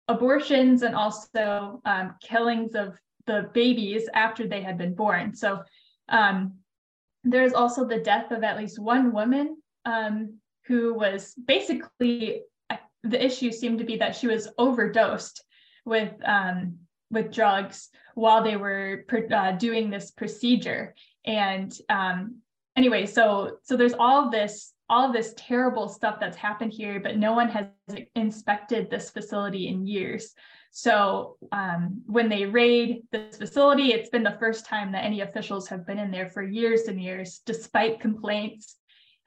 [0.07, 5.33] abortions and also um, killings of the babies after they had been born.
[5.33, 5.63] So
[6.09, 6.55] um,
[7.23, 12.41] there's also the death of at least one woman um, who was basically
[13.03, 15.43] the issue seemed to be that she was overdosed
[15.85, 16.79] with um,
[17.11, 20.95] with drugs while they were uh, doing this procedure.
[21.23, 22.38] And um,
[22.75, 27.17] anyway, so so there's all this all of this terrible stuff that's happened here, but
[27.17, 27.67] no one has
[28.15, 30.34] inspected this facility in years.
[30.71, 35.67] So um, when they raid this facility, it's been the first time that any officials
[35.69, 38.76] have been in there for years and years, despite complaints,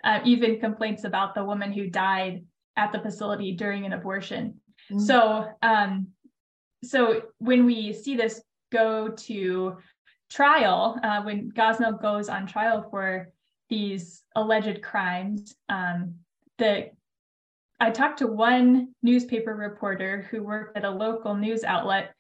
[0.05, 2.44] uh, even complaints about the woman who died
[2.77, 4.61] at the facility during an abortion.
[4.90, 5.01] Mm-hmm.
[5.01, 6.09] So um,
[6.85, 8.40] so when we see this
[8.71, 9.77] go to
[10.31, 13.31] trial, uh, when Gosnell goes on trial for
[13.68, 16.14] these alleged crimes, um,
[16.59, 16.90] the
[17.81, 22.14] I talked to one newspaper reporter who worked at a local news outlet,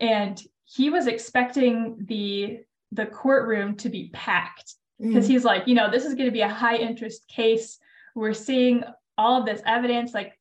[0.00, 2.60] and he was expecting the
[2.92, 5.28] the courtroom to be packed because mm.
[5.28, 7.78] he's like, you know, this is going to be a high interest case.
[8.14, 8.84] We're seeing
[9.18, 10.38] all of this evidence, like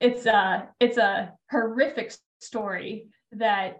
[0.00, 3.78] it's a it's a horrific story that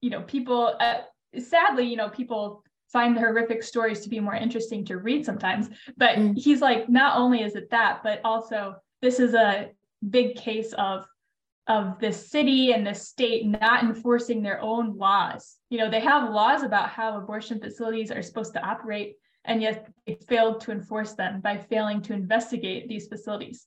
[0.00, 1.00] you know people uh,
[1.38, 5.68] sadly you know people find the horrific stories to be more interesting to read sometimes.
[5.96, 6.36] But mm.
[6.36, 9.70] he's like not only is it that but also this is a
[10.08, 11.06] big case of
[11.68, 15.58] of the city and the state not enforcing their own laws.
[15.70, 19.88] You know they have laws about how abortion facilities are supposed to operate and yet
[20.06, 23.66] they failed to enforce them by failing to investigate these facilities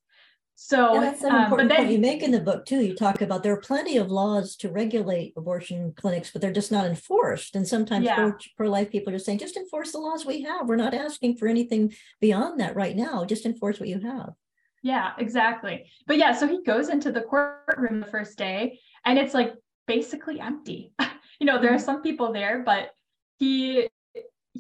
[0.58, 2.82] so yeah, that's an um, important then, point you make in the book too.
[2.82, 6.72] You talk about there are plenty of laws to regulate abortion clinics, but they're just
[6.72, 7.56] not enforced.
[7.56, 8.32] And sometimes yeah.
[8.56, 10.68] pro life people are just saying, just enforce the laws we have.
[10.68, 13.26] We're not asking for anything beyond that right now.
[13.26, 14.34] Just enforce what you have.
[14.82, 15.88] Yeah, exactly.
[16.08, 19.56] But yeah, so he goes into the courtroom the first day and it's like
[19.88, 20.94] basically empty.
[21.40, 21.84] you know, there are mm-hmm.
[21.84, 22.92] some people there, but
[23.40, 23.90] he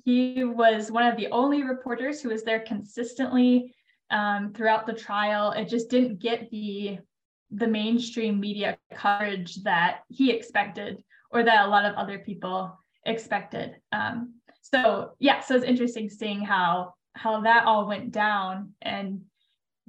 [0.03, 3.73] he was one of the only reporters who was there consistently
[4.15, 5.51] um, throughout the trial.
[5.51, 6.97] It just didn't get the
[7.51, 13.75] the mainstream media coverage that he expected or that a lot of other people expected.
[13.91, 19.21] Um, so yeah, so it's interesting seeing how how that all went down and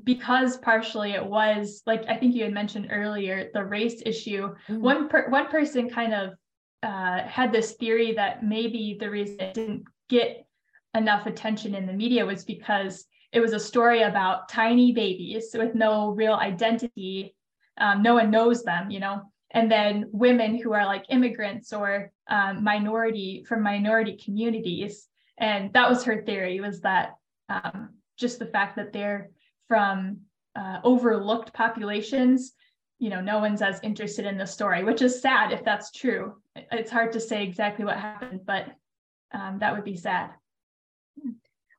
[0.05, 4.55] because partially it was like I think you had mentioned earlier the race issue.
[4.69, 4.81] Mm-hmm.
[4.81, 6.35] One per, one person kind of
[6.83, 10.47] uh, had this theory that maybe the reason it didn't get
[10.95, 15.75] enough attention in the media was because it was a story about tiny babies with
[15.75, 17.35] no real identity.
[17.79, 19.23] Um, no one knows them, you know.
[19.51, 25.09] And then women who are like immigrants or um, minority from minority communities.
[25.38, 27.17] And that was her theory was that
[27.48, 29.31] um, just the fact that they're
[29.69, 30.21] from
[30.55, 32.53] uh, overlooked populations,
[32.98, 36.35] you know, no one's as interested in the story, which is sad if that's true.
[36.55, 38.67] It's hard to say exactly what happened, but
[39.33, 40.31] um, that would be sad.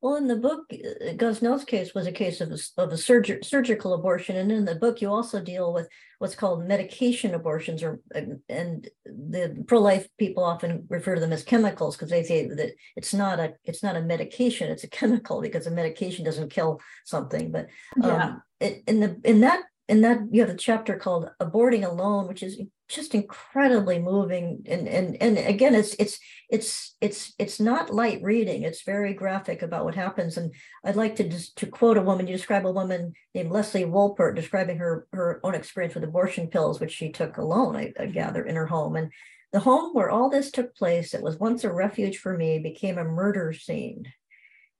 [0.02, 3.44] Well, in the book, uh, Gosnell's case was a case of a, of a surg-
[3.44, 5.88] surgical abortion, and in the book, you also deal with
[6.20, 11.96] what's called medication abortions, or and the pro-life people often refer to them as chemicals
[11.96, 15.66] because they say that it's not a it's not a medication, it's a chemical because
[15.66, 17.52] a medication doesn't kill something.
[17.52, 17.68] But
[18.04, 18.36] um, yeah.
[18.60, 22.44] it, in the in that in that you have a chapter called aborting alone which
[22.44, 24.64] is just incredibly moving.
[24.66, 26.20] And and and again it's it's
[26.50, 28.64] it's it's it's not light reading.
[28.64, 30.38] It's very graphic about what happens.
[30.38, 30.54] And
[30.86, 34.36] i'd like to just to quote a woman you describe a woman named leslie wolpert
[34.36, 38.44] describing her her own experience with abortion pills which she took alone I, I gather
[38.44, 38.96] in her home.
[38.96, 39.12] And
[39.52, 42.98] the home where all this took place that was once a refuge for me became
[42.98, 44.06] a murder scene.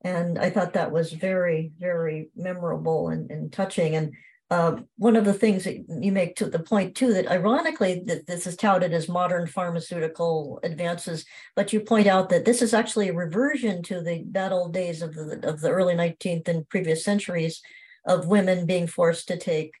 [0.02, 3.96] And i thought that was very very memorable and, and touching.
[3.96, 4.14] And
[4.50, 8.26] uh, one of the things that you make to the point too that ironically that
[8.26, 13.08] this is touted as modern pharmaceutical advances, but you point out that this is actually
[13.08, 17.04] a reversion to the bad old days of the of the early 19th and previous
[17.04, 17.60] centuries
[18.06, 19.74] of women being forced to take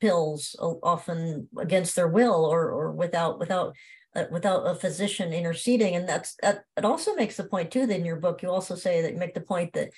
[0.00, 3.74] pills often against their will or or without without
[4.14, 5.96] uh, without a physician interceding.
[5.96, 8.74] And that's that it also makes the point too that in your book you also
[8.74, 9.90] say that you make the point that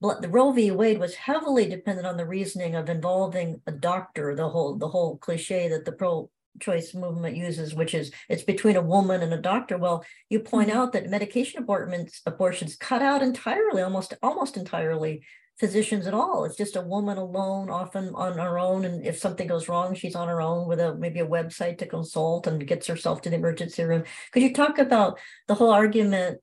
[0.00, 0.70] the Roe v.
[0.70, 4.34] Wade was heavily dependent on the reasoning of involving a doctor.
[4.34, 8.82] The whole the whole cliche that the pro-choice movement uses, which is it's between a
[8.82, 9.76] woman and a doctor.
[9.76, 10.78] Well, you point mm-hmm.
[10.78, 15.22] out that medication abortions abortions cut out entirely, almost almost entirely
[15.58, 16.46] physicians at all.
[16.46, 18.86] It's just a woman alone, often on her own.
[18.86, 21.86] And if something goes wrong, she's on her own with a maybe a website to
[21.86, 24.04] consult and gets herself to the emergency room.
[24.32, 26.40] Could you talk about the whole argument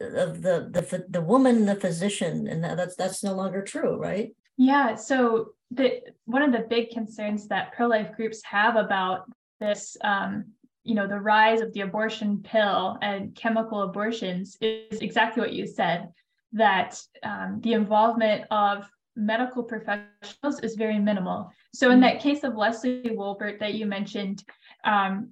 [0.00, 4.94] of the the the woman the physician and that's that's no longer true right yeah
[4.94, 10.44] so the one of the big concerns that pro-life groups have about this um,
[10.84, 15.66] you know the rise of the abortion pill and chemical abortions is exactly what you
[15.66, 16.08] said
[16.52, 22.02] that um, the involvement of medical professionals is very minimal so in mm-hmm.
[22.02, 24.44] that case of leslie wolpert that you mentioned
[24.84, 25.30] um,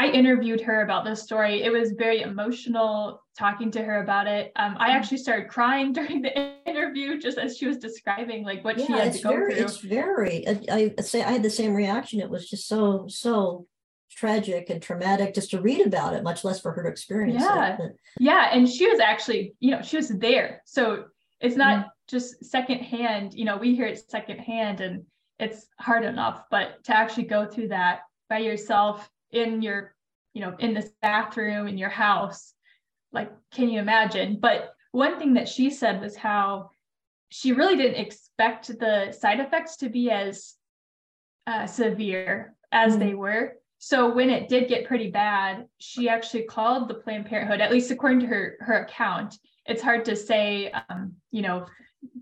[0.00, 1.62] I interviewed her about this story.
[1.62, 4.50] It was very emotional talking to her about it.
[4.56, 4.96] Um, I mm-hmm.
[4.96, 8.92] actually started crying during the interview just as she was describing like what yeah, she
[8.94, 9.64] had to go very, through.
[9.64, 10.48] It's very.
[10.48, 12.18] I, I say I had the same reaction.
[12.18, 13.66] It was just so so
[14.10, 17.76] tragic and traumatic just to read about it, much less for her to experience yeah.
[17.78, 17.96] it.
[18.18, 21.04] Yeah, and she was actually, you know, she was there, so
[21.40, 21.88] it's not mm-hmm.
[22.08, 23.34] just secondhand.
[23.34, 25.04] You know, we hear it secondhand, and
[25.38, 29.94] it's hard enough, but to actually go through that by yourself in your
[30.34, 32.54] you know in this bathroom in your house
[33.12, 34.38] like can you imagine?
[34.40, 36.70] But one thing that she said was how
[37.28, 40.54] she really didn't expect the side effects to be as
[41.46, 43.00] uh, severe as mm-hmm.
[43.00, 43.54] they were.
[43.78, 47.90] So when it did get pretty bad she actually called the planned parenthood at least
[47.90, 49.36] according to her her account.
[49.66, 51.66] It's hard to say um, you know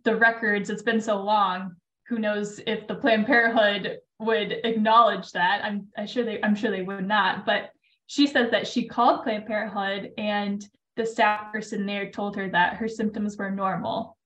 [0.04, 1.76] the records it's been so long
[2.08, 5.64] who knows if the planned parenthood would acknowledge that.
[5.64, 7.46] I'm, I'm sure they I'm sure they would not.
[7.46, 7.70] But
[8.06, 10.66] she says that she called Planned Parenthood and
[10.96, 14.16] the staff person there told her that her symptoms were normal,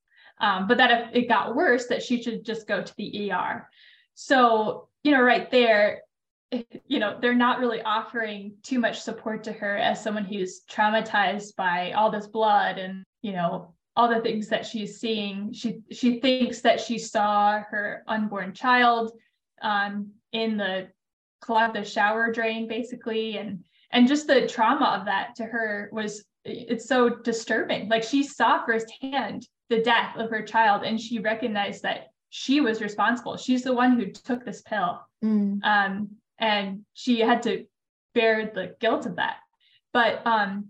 [0.40, 3.68] um, but that if it got worse, that she should just go to the ER.
[4.14, 6.02] So you know, right there,
[6.86, 11.56] you know, they're not really offering too much support to her as someone who's traumatized
[11.56, 15.52] by all this blood and you know all the things that she's seeing.
[15.52, 19.12] She she thinks that she saw her unborn child
[19.62, 20.88] um, in the
[21.40, 26.24] clog the shower drain basically and and just the trauma of that to her was
[26.44, 27.88] it's so disturbing.
[27.88, 32.80] Like she saw firsthand the death of her child and she recognized that she was
[32.80, 33.36] responsible.
[33.36, 35.00] She's the one who took this pill.
[35.22, 35.62] Mm.
[35.62, 37.66] um, and she had to
[38.14, 39.36] bear the guilt of that.
[39.92, 40.68] But um,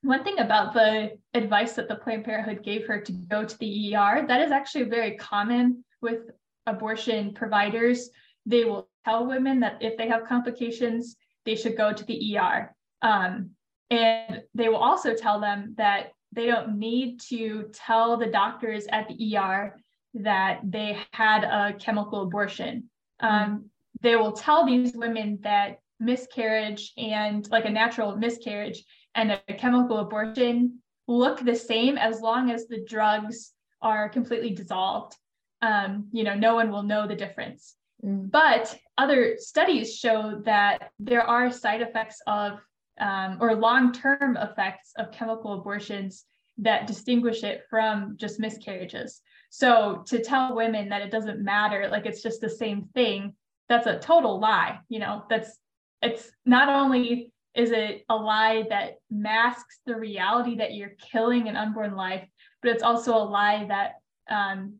[0.00, 3.94] one thing about the advice that the planned parenthood gave her to go to the
[3.94, 6.30] er that is actually very common with
[6.66, 8.08] abortion providers
[8.46, 12.74] they will tell women that if they have complications, they should go to the ER.
[13.02, 13.50] Um,
[13.90, 19.06] and they will also tell them that they don't need to tell the doctors at
[19.08, 19.76] the ER
[20.14, 22.88] that they had a chemical abortion.
[23.20, 23.70] Um,
[24.00, 28.84] they will tell these women that miscarriage and like a natural miscarriage
[29.14, 35.16] and a chemical abortion look the same as long as the drugs are completely dissolved.
[35.60, 37.76] Um, you know, no one will know the difference.
[38.04, 38.30] Mm.
[38.30, 42.60] But other studies show that there are side effects of
[43.00, 46.24] um, or long-term effects of chemical abortions
[46.58, 49.20] that distinguish it from just miscarriages.
[49.50, 53.34] So to tell women that it doesn't matter, like it's just the same thing,
[53.68, 54.78] that's a total lie.
[54.88, 55.58] You know, that's
[56.02, 61.56] it's not only is it a lie that masks the reality that you're killing an
[61.56, 62.26] unborn life,
[62.60, 63.94] but it's also a lie that
[64.30, 64.76] um,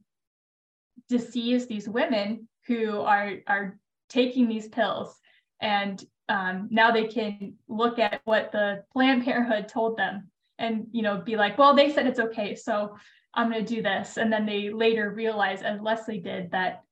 [1.09, 5.19] deceives these women who are are taking these pills
[5.61, 11.03] and um, now they can look at what the planned parenthood told them and you
[11.03, 12.97] know be like well they said it's okay so
[13.35, 16.83] i'm going to do this and then they later realize as leslie did that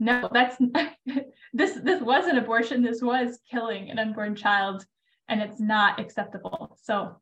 [0.00, 0.56] no, that's
[1.52, 2.82] this this was an abortion.
[2.82, 4.84] This was killing an unborn child,
[5.28, 6.78] and it's not acceptable.
[6.82, 7.16] So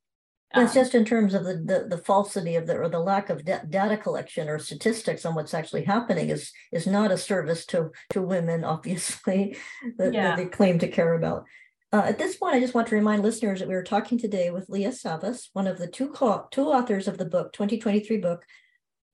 [0.55, 3.30] um, it's just in terms of the, the, the falsity of the or the lack
[3.30, 7.66] of da- data collection or statistics on what's actually happening is is not a service
[7.66, 9.57] to to women, obviously,
[9.99, 10.28] that, yeah.
[10.28, 11.44] that they claim to care about.
[11.92, 14.51] Uh, at this point, I just want to remind listeners that we were talking today
[14.51, 18.44] with Leah Savas, one of the two co- two authors of the book 2023 book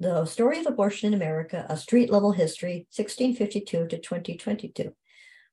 [0.03, 4.93] the Story of Abortion in America, A Street Level History, 1652 to 2022.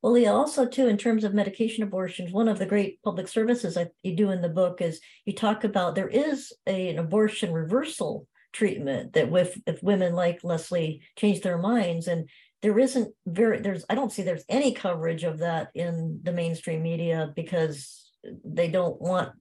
[0.01, 3.75] Well, Leah, also too, in terms of medication abortions, one of the great public services
[3.75, 7.51] that you do in the book is you talk about there is a, an abortion
[7.51, 12.29] reversal treatment that with if women like Leslie change their minds and
[12.61, 16.81] there isn't very there's I don't see there's any coverage of that in the mainstream
[16.81, 18.11] media because
[18.43, 19.31] they don't want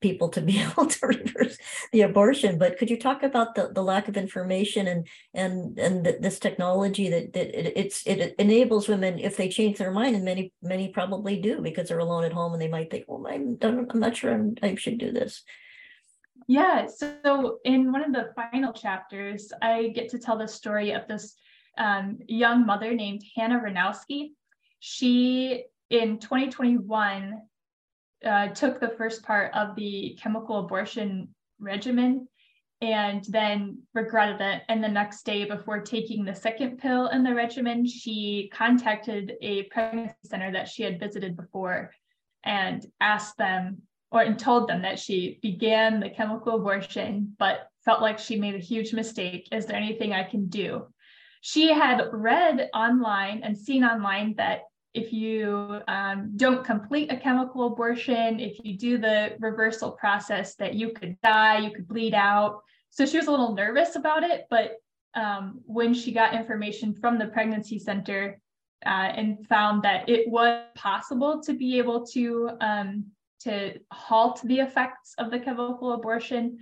[0.00, 1.56] people to be able to reverse
[1.92, 6.04] the abortion but could you talk about the, the lack of information and and and
[6.20, 10.24] this technology that, that it, it's it enables women if they change their mind and
[10.24, 13.58] many many probably do because they're alone at home and they might think well i'm,
[13.62, 15.42] I'm not sure I'm, i should do this.
[16.46, 21.06] Yeah so in one of the final chapters i get to tell the story of
[21.08, 21.34] this
[21.76, 24.30] um, young mother named hannah ranowski.
[24.80, 27.40] She in 2021
[28.24, 31.28] uh, took the first part of the chemical abortion
[31.60, 32.28] regimen
[32.80, 34.62] and then regretted it.
[34.68, 39.64] And the next day, before taking the second pill in the regimen, she contacted a
[39.64, 41.92] pregnancy center that she had visited before
[42.44, 48.00] and asked them or and told them that she began the chemical abortion, but felt
[48.00, 49.48] like she made a huge mistake.
[49.52, 50.86] Is there anything I can do?
[51.40, 54.62] She had read online and seen online that
[54.94, 60.74] if you um, don't complete a chemical abortion, if you do the reversal process, that
[60.74, 62.62] you could die, you could bleed out.
[62.90, 64.76] So she was a little nervous about it, but
[65.14, 68.40] um, when she got information from the pregnancy center
[68.86, 73.04] uh, and found that it was possible to be able to um,
[73.40, 76.58] to halt the effects of the chemical abortion,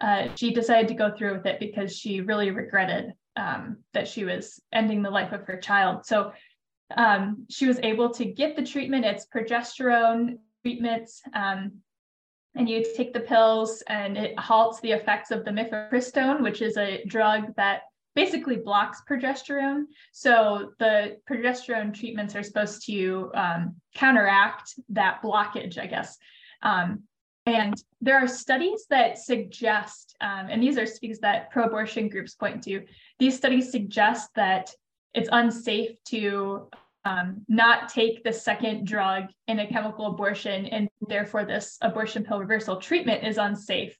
[0.00, 4.24] uh, she decided to go through with it because she really regretted um, that she
[4.24, 6.06] was ending the life of her child.
[6.06, 6.32] So
[6.96, 9.04] um, she was able to get the treatment.
[9.04, 11.22] It's progesterone treatments.
[11.34, 11.72] Um,
[12.54, 16.76] and you take the pills and it halts the effects of the mifepristone, which is
[16.76, 17.82] a drug that
[18.14, 19.84] basically blocks progesterone.
[20.12, 26.18] So the progesterone treatments are supposed to um, counteract that blockage, I guess.
[26.62, 27.04] Um,
[27.46, 32.34] and there are studies that suggest, um, and these are studies that pro abortion groups
[32.34, 32.84] point to,
[33.18, 34.70] these studies suggest that
[35.14, 36.68] it's unsafe to
[37.04, 42.38] um, not take the second drug in a chemical abortion, and therefore this abortion pill
[42.38, 43.96] reversal treatment is unsafe.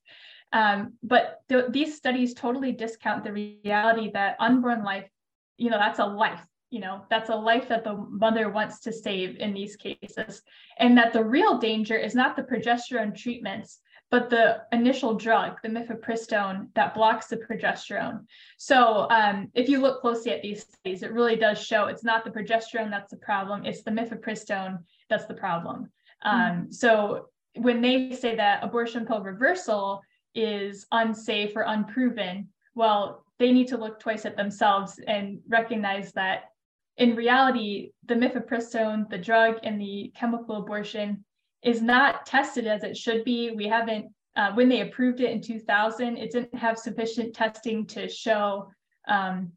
[0.53, 5.09] Um, but th- these studies totally discount the reality that unborn life,
[5.57, 6.45] you know, that's a life.
[6.71, 10.43] You know, that's a life that the mother wants to save in these cases.
[10.79, 13.81] And that the real danger is not the progesterone treatments,
[14.13, 18.27] but the initial drug, the mifepristone, that blocks the progesterone.
[18.59, 22.23] So um, if you look closely at these studies, it really does show it's not
[22.23, 25.91] the progesterone that's the problem, it's the mifepristone that's the problem.
[26.25, 26.71] Um, mm-hmm.
[26.73, 30.03] So when they say that abortion pill reversal
[30.35, 36.51] is unsafe or unproven, well, they need to look twice at themselves and recognize that
[36.99, 41.25] in reality, the mifepristone, the drug, and the chemical abortion
[41.63, 43.53] is not tested as it should be.
[43.53, 44.07] We haven't,
[44.37, 48.71] uh, when they approved it in 2000, it didn't have sufficient testing to show
[49.09, 49.53] um,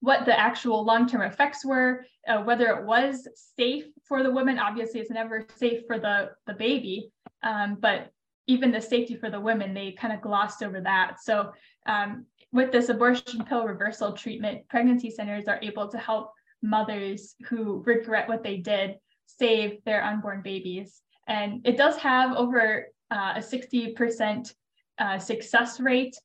[0.00, 4.58] what the actual long-term effects were, uh, whether it was safe for the woman.
[4.58, 7.10] Obviously, it's never safe for the, the baby,
[7.42, 8.10] um, but
[8.46, 11.16] even the safety for the women, they kind of glossed over that.
[11.22, 11.52] So
[11.86, 16.32] um, with this abortion pill reversal treatment, pregnancy centers are able to help
[16.62, 18.96] mothers who regret what they did
[19.38, 21.02] save their unborn babies.
[21.26, 24.54] And it does have over uh, a 60%
[24.98, 26.16] uh, success rate.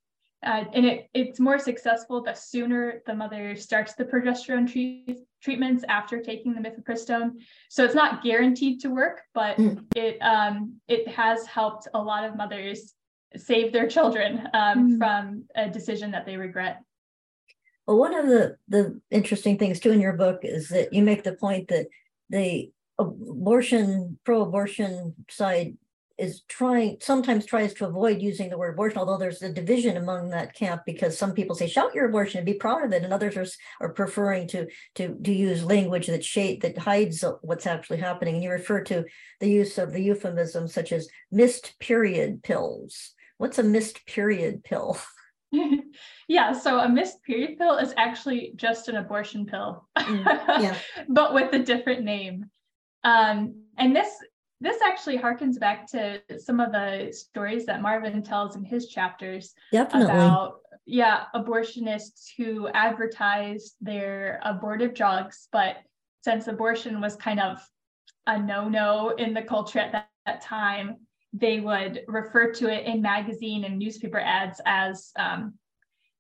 [0.45, 5.84] Uh, and it, it's more successful the sooner the mother starts the progesterone treat, treatments
[5.89, 7.32] after taking the mifepristone.
[7.70, 9.84] So it's not guaranteed to work, but mm.
[9.95, 12.93] it um, it has helped a lot of mothers
[13.36, 14.97] save their children um, mm.
[14.97, 16.82] from a decision that they regret.
[17.88, 21.24] Well, one of the the interesting things too in your book is that you make
[21.24, 21.88] the point that
[22.30, 25.78] the abortion, pro-abortion side
[26.18, 30.30] is trying sometimes tries to avoid using the word abortion, although there's a division among
[30.30, 33.12] that camp because some people say shout your abortion and be proud of it, and
[33.12, 37.98] others are, are preferring to to to use language that shade that hides what's actually
[37.98, 38.36] happening.
[38.36, 39.04] And you refer to
[39.41, 43.12] the use of the euphemisms such as missed period pills.
[43.38, 44.98] What's a missed period pill?
[46.28, 50.26] yeah, so a missed period pill is actually just an abortion pill, Mm,
[50.62, 50.76] yeah.
[51.10, 52.46] but with a different name.
[53.06, 54.10] Um, and this
[54.62, 59.53] this actually harkens back to some of the stories that Marvin tells in his chapters
[59.72, 60.08] Definitely.
[60.08, 65.78] about yeah abortionists who advertised their abortive drugs, but
[66.24, 67.60] since abortion was kind of
[68.28, 70.97] a no-no in the culture at that, that time,
[71.32, 75.53] they would refer to it in magazine and newspaper ads as um,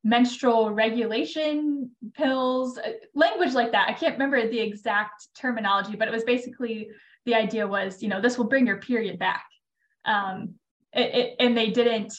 [0.05, 3.89] menstrual regulation pills, uh, language like that.
[3.89, 6.89] I can't remember the exact terminology, but it was basically
[7.25, 9.45] the idea was, you know, this will bring your period back.
[10.05, 10.53] Um,
[10.93, 12.13] it, it, and they didn't,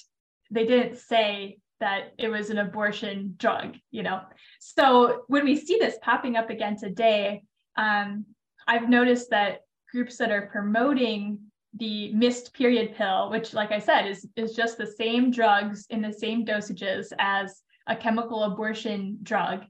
[0.50, 4.20] they didn't say that it was an abortion drug, you know.
[4.58, 7.44] So when we see this popping up again today,
[7.76, 8.24] um,
[8.66, 9.60] I've noticed that
[9.92, 11.38] groups that are promoting
[11.78, 16.02] the missed period pill, which, like I said, is is just the same drugs in
[16.02, 19.64] the same dosages as a chemical abortion drug.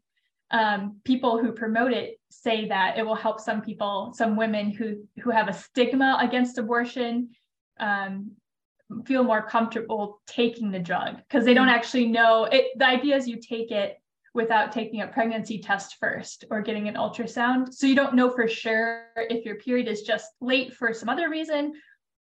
[0.50, 5.06] Um, people who promote it say that it will help some people, some women who
[5.22, 7.30] who have a stigma against abortion,
[7.80, 8.30] um,
[9.04, 12.66] feel more comfortable taking the drug because they don't actually know it.
[12.78, 13.96] The idea is you take it
[14.34, 17.72] without taking a pregnancy test first or getting an ultrasound.
[17.72, 21.30] So you don't know for sure if your period is just late for some other
[21.30, 21.72] reason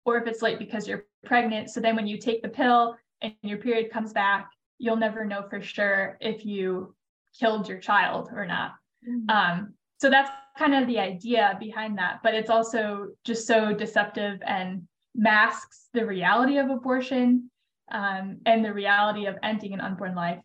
[0.06, 1.70] or if it's late because you're pregnant.
[1.70, 5.46] So then when you take the pill and your period comes back, you'll never know
[5.50, 6.96] for sure if you
[7.40, 8.74] killed your child or not.
[9.08, 9.30] Mm-hmm.
[9.30, 12.20] Um, so that's kind of the idea behind that.
[12.24, 17.50] But it's also just so deceptive and masks the reality of abortion
[17.92, 20.40] um, and the reality of ending an unborn life.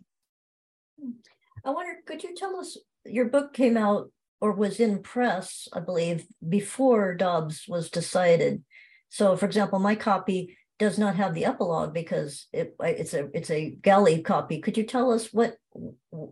[1.65, 4.11] I wonder, could you tell us your book came out
[4.41, 8.63] or was in press, I believe, before Dobbs was decided.
[9.09, 13.51] So, for example, my copy does not have the epilogue because it, it's a it's
[13.51, 14.61] a galley copy.
[14.61, 15.57] Could you tell us what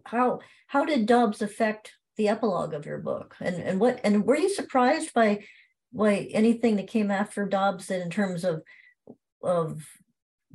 [0.06, 4.36] how how did Dobbs affect the epilogue of your book, and and what and were
[4.36, 5.44] you surprised by
[5.92, 8.62] by anything that came after Dobbs in terms of
[9.42, 9.86] of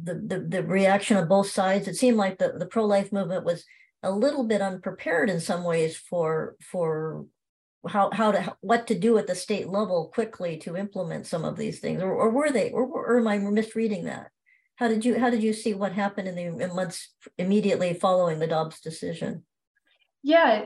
[0.01, 1.87] the, the the reaction of both sides?
[1.87, 3.63] It seemed like the the pro life movement was
[4.01, 7.25] a little bit unprepared in some ways for for
[7.87, 11.57] how how to what to do at the state level quickly to implement some of
[11.57, 14.29] these things or, or were they or, or am i misreading that?
[14.75, 18.47] How did you how did you see what happened in the months immediately following the
[18.47, 19.43] dobbs decision?
[20.21, 20.65] Yeah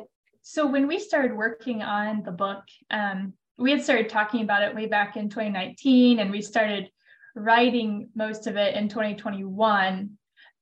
[0.50, 4.74] so when we started working on the book um, we had started talking about it
[4.74, 6.90] way back in 2019 and we started
[7.36, 10.12] writing most of it in 2021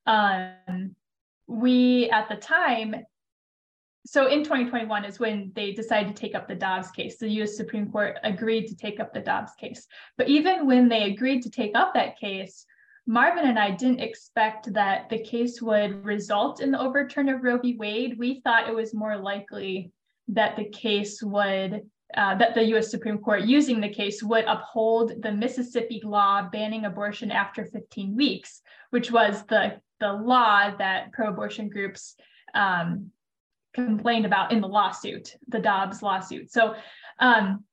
[0.08, 0.95] um,
[1.45, 2.95] we at the time
[4.06, 7.18] so in 2021 is when they decided to take up the Dobbs case.
[7.18, 9.88] The US Supreme Court agreed to take up the Dobbs case.
[10.18, 12.66] But even when they agreed to take up that case,
[13.08, 17.58] Marvin and I didn't expect that the case would result in the overturn of Roe
[17.58, 17.76] v.
[17.78, 18.18] Wade.
[18.18, 19.91] We thought it was more likely
[20.28, 21.82] that the case would,
[22.16, 26.86] uh, that the US Supreme Court using the case would uphold the Mississippi law banning
[26.86, 32.16] abortion after 15 weeks, which was the, the law that pro abortion groups
[32.53, 33.12] um,
[33.76, 36.51] complained about in the lawsuit, the Dobbs lawsuit.
[36.51, 36.76] So,
[37.19, 37.63] um,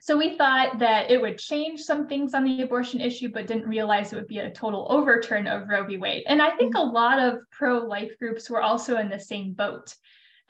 [0.00, 3.66] so we thought that it would change some things on the abortion issue, but didn't
[3.66, 5.96] realize it would be a total overturn of Roe v.
[5.96, 6.24] Wade.
[6.26, 9.94] And I think a lot of pro-life groups were also in the same boat.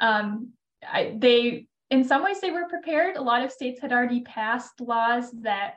[0.01, 0.51] Um,
[0.83, 3.17] I, they, in some ways, they were prepared.
[3.17, 5.75] A lot of states had already passed laws that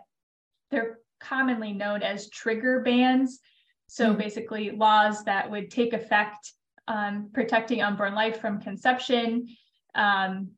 [0.72, 3.40] they're commonly known as trigger bans.
[3.88, 4.18] So mm-hmm.
[4.18, 6.52] basically, laws that would take effect
[6.88, 9.48] um, protecting unborn life from conception.
[9.96, 10.52] Um,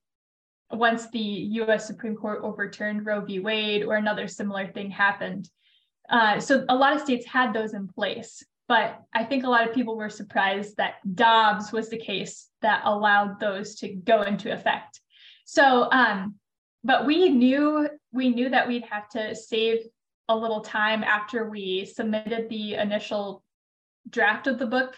[0.71, 3.39] once the US Supreme Court overturned Roe v.
[3.39, 5.49] Wade or another similar thing happened.
[6.09, 9.67] Uh, so a lot of states had those in place, but I think a lot
[9.67, 14.51] of people were surprised that Dobbs was the case that allowed those to go into
[14.51, 14.99] effect.
[15.45, 16.35] So, um,
[16.83, 19.79] but we knew we knew that we'd have to save
[20.29, 23.43] a little time after we submitted the initial
[24.09, 24.95] draft of the book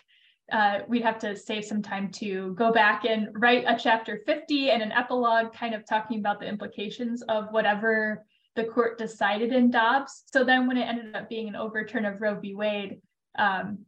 [0.51, 4.71] uh, we'd have to save some time to go back and write a chapter 50
[4.71, 8.25] and an epilogue kind of talking about the implications of whatever
[8.55, 10.23] the court decided in Dobbs.
[10.33, 12.53] So then when it ended up being an overturn of Roe v.
[12.53, 13.01] Wade,
[13.37, 13.79] um,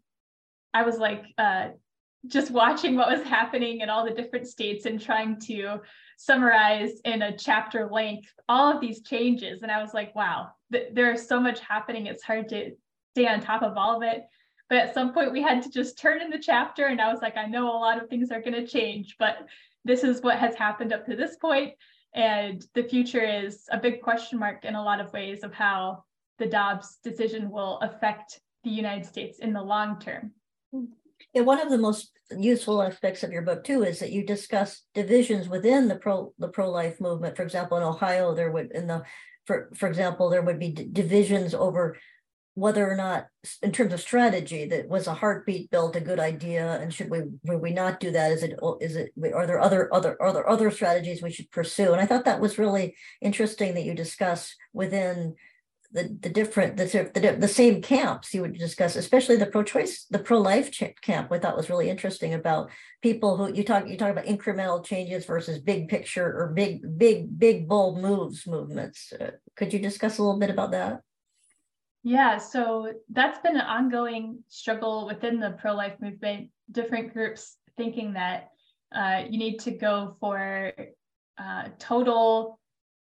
[0.73, 1.69] I was like uh,
[2.27, 5.79] just watching what was happening in all the different states and trying to
[6.17, 9.61] summarize in a chapter length all of these changes.
[9.61, 12.05] And I was like, wow, th- there's so much happening.
[12.05, 12.71] It's hard to
[13.13, 14.23] stay on top of all of it.
[14.69, 17.21] But at some point, we had to just turn in the chapter, and I was
[17.21, 19.37] like, I know a lot of things are going to change, but
[19.85, 21.73] this is what has happened up to this point,
[22.15, 26.03] and the future is a big question mark in a lot of ways of how
[26.39, 30.31] the Dobbs decision will affect the United States in the long term.
[31.33, 34.83] Yeah, one of the most useful aspects of your book too is that you discuss
[34.93, 37.35] divisions within the pro the pro life movement.
[37.35, 39.03] For example, in Ohio, there would in the
[39.45, 41.97] for for example there would be d- divisions over
[42.55, 43.27] whether or not
[43.63, 47.21] in terms of strategy that was a heartbeat bill a good idea and should we
[47.43, 48.31] would we not do that?
[48.31, 51.93] Is it is it are there other other are there other strategies we should pursue?
[51.93, 55.35] And i thought that was really interesting that you discuss within
[55.93, 60.19] the, the different the, the, the same camps you would discuss especially the pro-choice the
[60.19, 61.31] pro-life camp.
[61.31, 62.69] We thought was really interesting about
[63.01, 67.39] people who you talk you talk about incremental changes versus big picture or big big
[67.39, 69.11] big bold moves movements.
[69.13, 71.01] Uh, could you discuss a little bit about that
[72.03, 76.49] yeah, so that's been an ongoing struggle within the pro life movement.
[76.71, 78.49] Different groups thinking that
[78.93, 80.73] uh, you need to go for
[81.37, 82.59] uh, total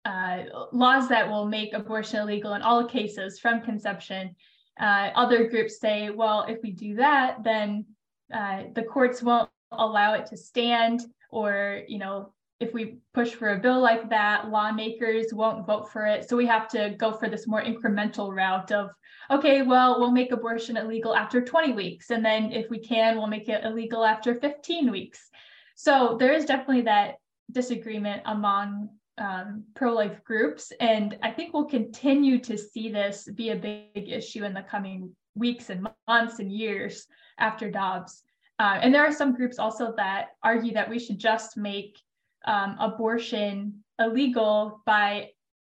[0.06, 4.36] uh, laws that will make abortion illegal in all cases from conception.
[4.80, 7.86] Uh, other groups say, well, if we do that, then
[8.34, 12.34] uh, the courts won't allow it to stand, or you know,
[12.64, 16.28] if we push for a bill like that, lawmakers won't vote for it.
[16.28, 18.92] So we have to go for this more incremental route of,
[19.30, 22.10] okay, well, we'll make abortion illegal after 20 weeks.
[22.10, 25.30] And then if we can, we'll make it illegal after 15 weeks.
[25.76, 27.16] So there is definitely that
[27.52, 30.72] disagreement among um, pro life groups.
[30.80, 35.16] And I think we'll continue to see this be a big issue in the coming
[35.36, 37.06] weeks and months and years
[37.38, 38.24] after Dobbs.
[38.60, 42.00] Uh, and there are some groups also that argue that we should just make
[42.46, 45.30] um, abortion illegal by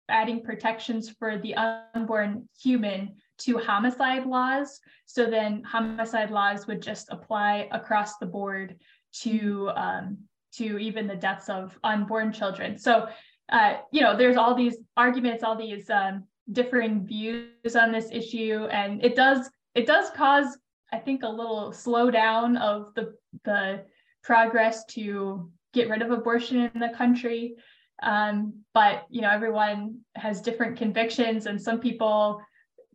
[0.09, 4.81] adding protections for the unborn human to homicide laws.
[5.07, 8.77] So then homicide laws would just apply across the board
[9.23, 10.19] to um,
[10.57, 12.79] to even the deaths of unborn children.
[12.79, 13.09] So
[13.51, 18.67] uh, you know, there's all these arguments, all these um, differing views on this issue,
[18.71, 20.57] and it does it does cause,
[20.93, 23.85] I think, a little slowdown of the the
[24.23, 27.57] progress to get rid of abortion in the country.
[28.03, 32.41] Um, but you know, everyone has different convictions, and some people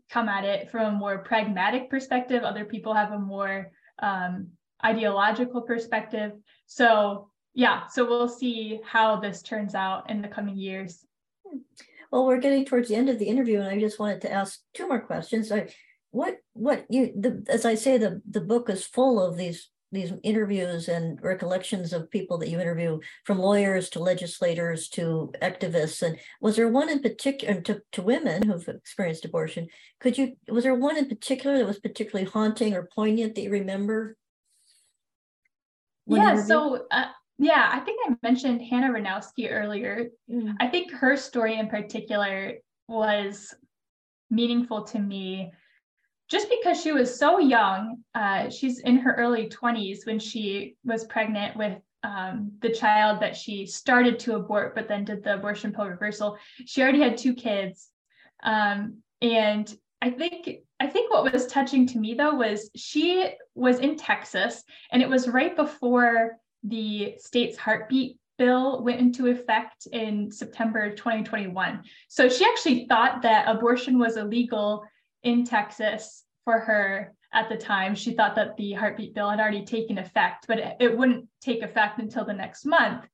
[0.09, 2.43] come at it from a more pragmatic perspective.
[2.43, 4.47] Other people have a more um,
[4.83, 6.31] ideological perspective.
[6.65, 11.05] So yeah, so we'll see how this turns out in the coming years.
[12.11, 14.59] Well, we're getting towards the end of the interview, and I just wanted to ask
[14.73, 15.51] two more questions.
[15.51, 15.69] I,
[16.11, 20.13] what what you the, as I say, the the book is full of these these
[20.23, 26.19] interviews and recollections of people that you interview from lawyers to legislators to activists and
[26.41, 29.67] was there one in particular to, to women who've experienced abortion
[29.99, 33.51] could you was there one in particular that was particularly haunting or poignant that you
[33.51, 34.15] remember?
[36.05, 37.05] Yeah so uh,
[37.37, 40.09] yeah i think i mentioned hannah ranowski earlier.
[40.29, 40.55] Mm.
[40.59, 42.53] i think her story in particular
[42.87, 43.53] was
[44.29, 45.51] meaningful to me
[46.29, 51.05] just because she was so young, uh, she's in her early 20s when she was
[51.05, 55.73] pregnant with um, the child that she started to abort, but then did the abortion
[55.73, 56.37] pill reversal.
[56.65, 57.89] She already had two kids.
[58.43, 60.49] Um, and I think
[60.79, 64.63] I think what was touching to me though was she was in Texas
[64.93, 71.83] and it was right before the state's heartbeat bill went into effect in September 2021.
[72.07, 74.85] So she actually thought that abortion was illegal
[75.23, 77.95] in Texas for her at the time.
[77.95, 81.61] She thought that the heartbeat bill had already taken effect, but it, it wouldn't take
[81.61, 83.05] effect until the next month.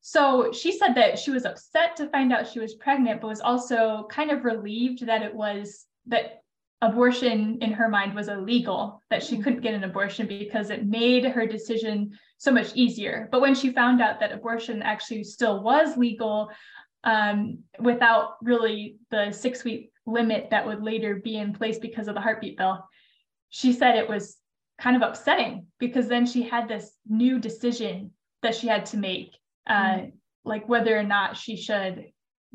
[0.00, 3.40] So she said that she was upset to find out she was pregnant, but was
[3.40, 6.42] also kind of relieved that it was that
[6.82, 11.24] abortion in her mind was illegal, that she couldn't get an abortion because it made
[11.24, 13.28] her decision so much easier.
[13.32, 16.50] But when she found out that abortion actually still was legal
[17.04, 22.14] um, without really the six week limit that would later be in place because of
[22.14, 22.86] the heartbeat bill,
[23.50, 24.36] she said it was
[24.80, 28.10] kind of upsetting because then she had this new decision
[28.42, 29.36] that she had to make,
[29.66, 30.12] uh, mm.
[30.44, 32.06] like whether or not she should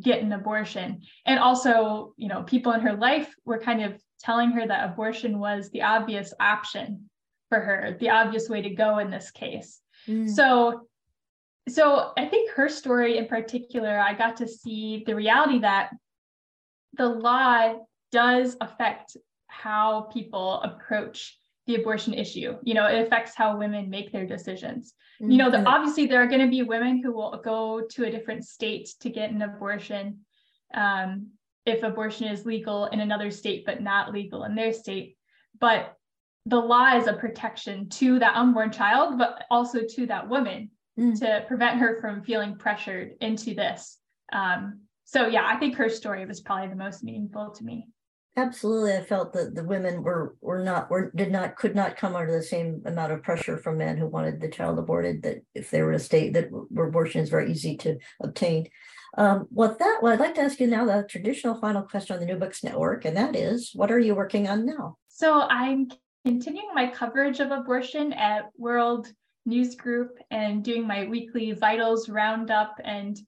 [0.01, 1.01] get an abortion.
[1.25, 5.39] And also, you know, people in her life were kind of telling her that abortion
[5.39, 7.09] was the obvious option
[7.49, 9.79] for her, the obvious way to go in this case.
[10.07, 10.29] Mm.
[10.29, 10.85] So
[11.67, 15.91] so I think her story in particular, I got to see the reality that
[16.93, 17.75] the law
[18.11, 19.17] does affect
[19.47, 21.37] how people approach
[21.67, 22.57] the abortion issue.
[22.63, 24.93] You know, it affects how women make their decisions.
[25.21, 25.31] Mm-hmm.
[25.31, 25.67] You know, the, mm-hmm.
[25.67, 29.09] obviously there are going to be women who will go to a different state to
[29.09, 30.19] get an abortion
[30.73, 31.27] um,
[31.65, 35.15] if abortion is legal in another state but not legal in their state.
[35.59, 35.95] But
[36.45, 41.19] the law is a protection to that unborn child, but also to that woman mm.
[41.19, 43.97] to prevent her from feeling pressured into this.
[44.31, 44.81] Um,
[45.11, 47.87] so yeah, I think her story was probably the most meaningful to me.
[48.37, 48.93] Absolutely.
[48.93, 52.31] I felt that the women were were not were did not could not come under
[52.31, 55.81] the same amount of pressure from men who wanted the child aborted that if they
[55.81, 58.67] were a state that where abortion is very easy to obtain.
[59.17, 62.19] Um, with that, well, I'd like to ask you now the traditional final question on
[62.19, 64.97] the New Books Network, and that is, what are you working on now?
[65.07, 65.89] So I'm
[66.23, 69.11] continuing my coverage of abortion at World
[69.47, 73.19] News Group and doing my weekly Vitals Roundup and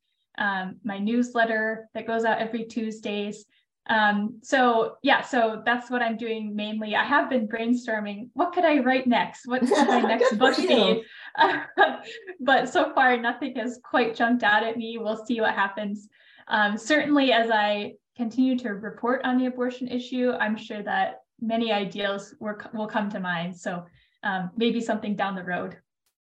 [0.42, 3.46] um, my newsletter that goes out every Tuesdays.
[3.88, 6.96] Um, so yeah, so that's what I'm doing mainly.
[6.96, 9.48] I have been brainstorming, what could I write next?
[9.48, 11.04] What should my next book be?
[12.40, 14.98] but so far, nothing has quite jumped out at me.
[15.00, 16.10] We'll see what happens.
[16.48, 21.72] Um, certainly, as I continue to report on the abortion issue, I'm sure that many
[21.72, 23.56] ideas will come to mind.
[23.56, 23.86] So
[24.24, 25.78] um, maybe something down the road.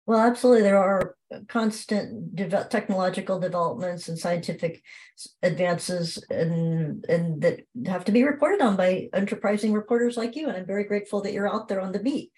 [0.08, 0.64] Well, absolutely.
[0.64, 1.17] There are
[1.48, 4.82] constant de- technological developments and scientific
[5.44, 10.48] advances and, and that have to be reported on by enterprising reporters like you.
[10.48, 12.32] And I'm very grateful that you're out there on the beat.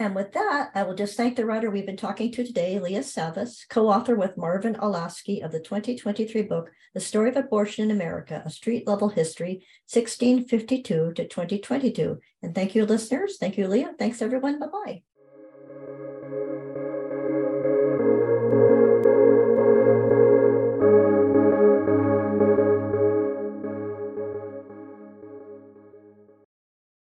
[0.00, 3.00] And with that, I will just thank the writer we've been talking to today, Leah
[3.00, 8.42] Savas, co-author with Marvin Olasky of the 2023 book, The Story of Abortion in America,
[8.46, 9.62] A Street Level History,
[9.92, 12.18] 1652 to 2022.
[12.42, 13.36] And thank you, listeners.
[13.38, 13.92] Thank you, Leah.
[13.98, 14.58] Thanks, everyone.
[14.58, 15.02] Bye-bye.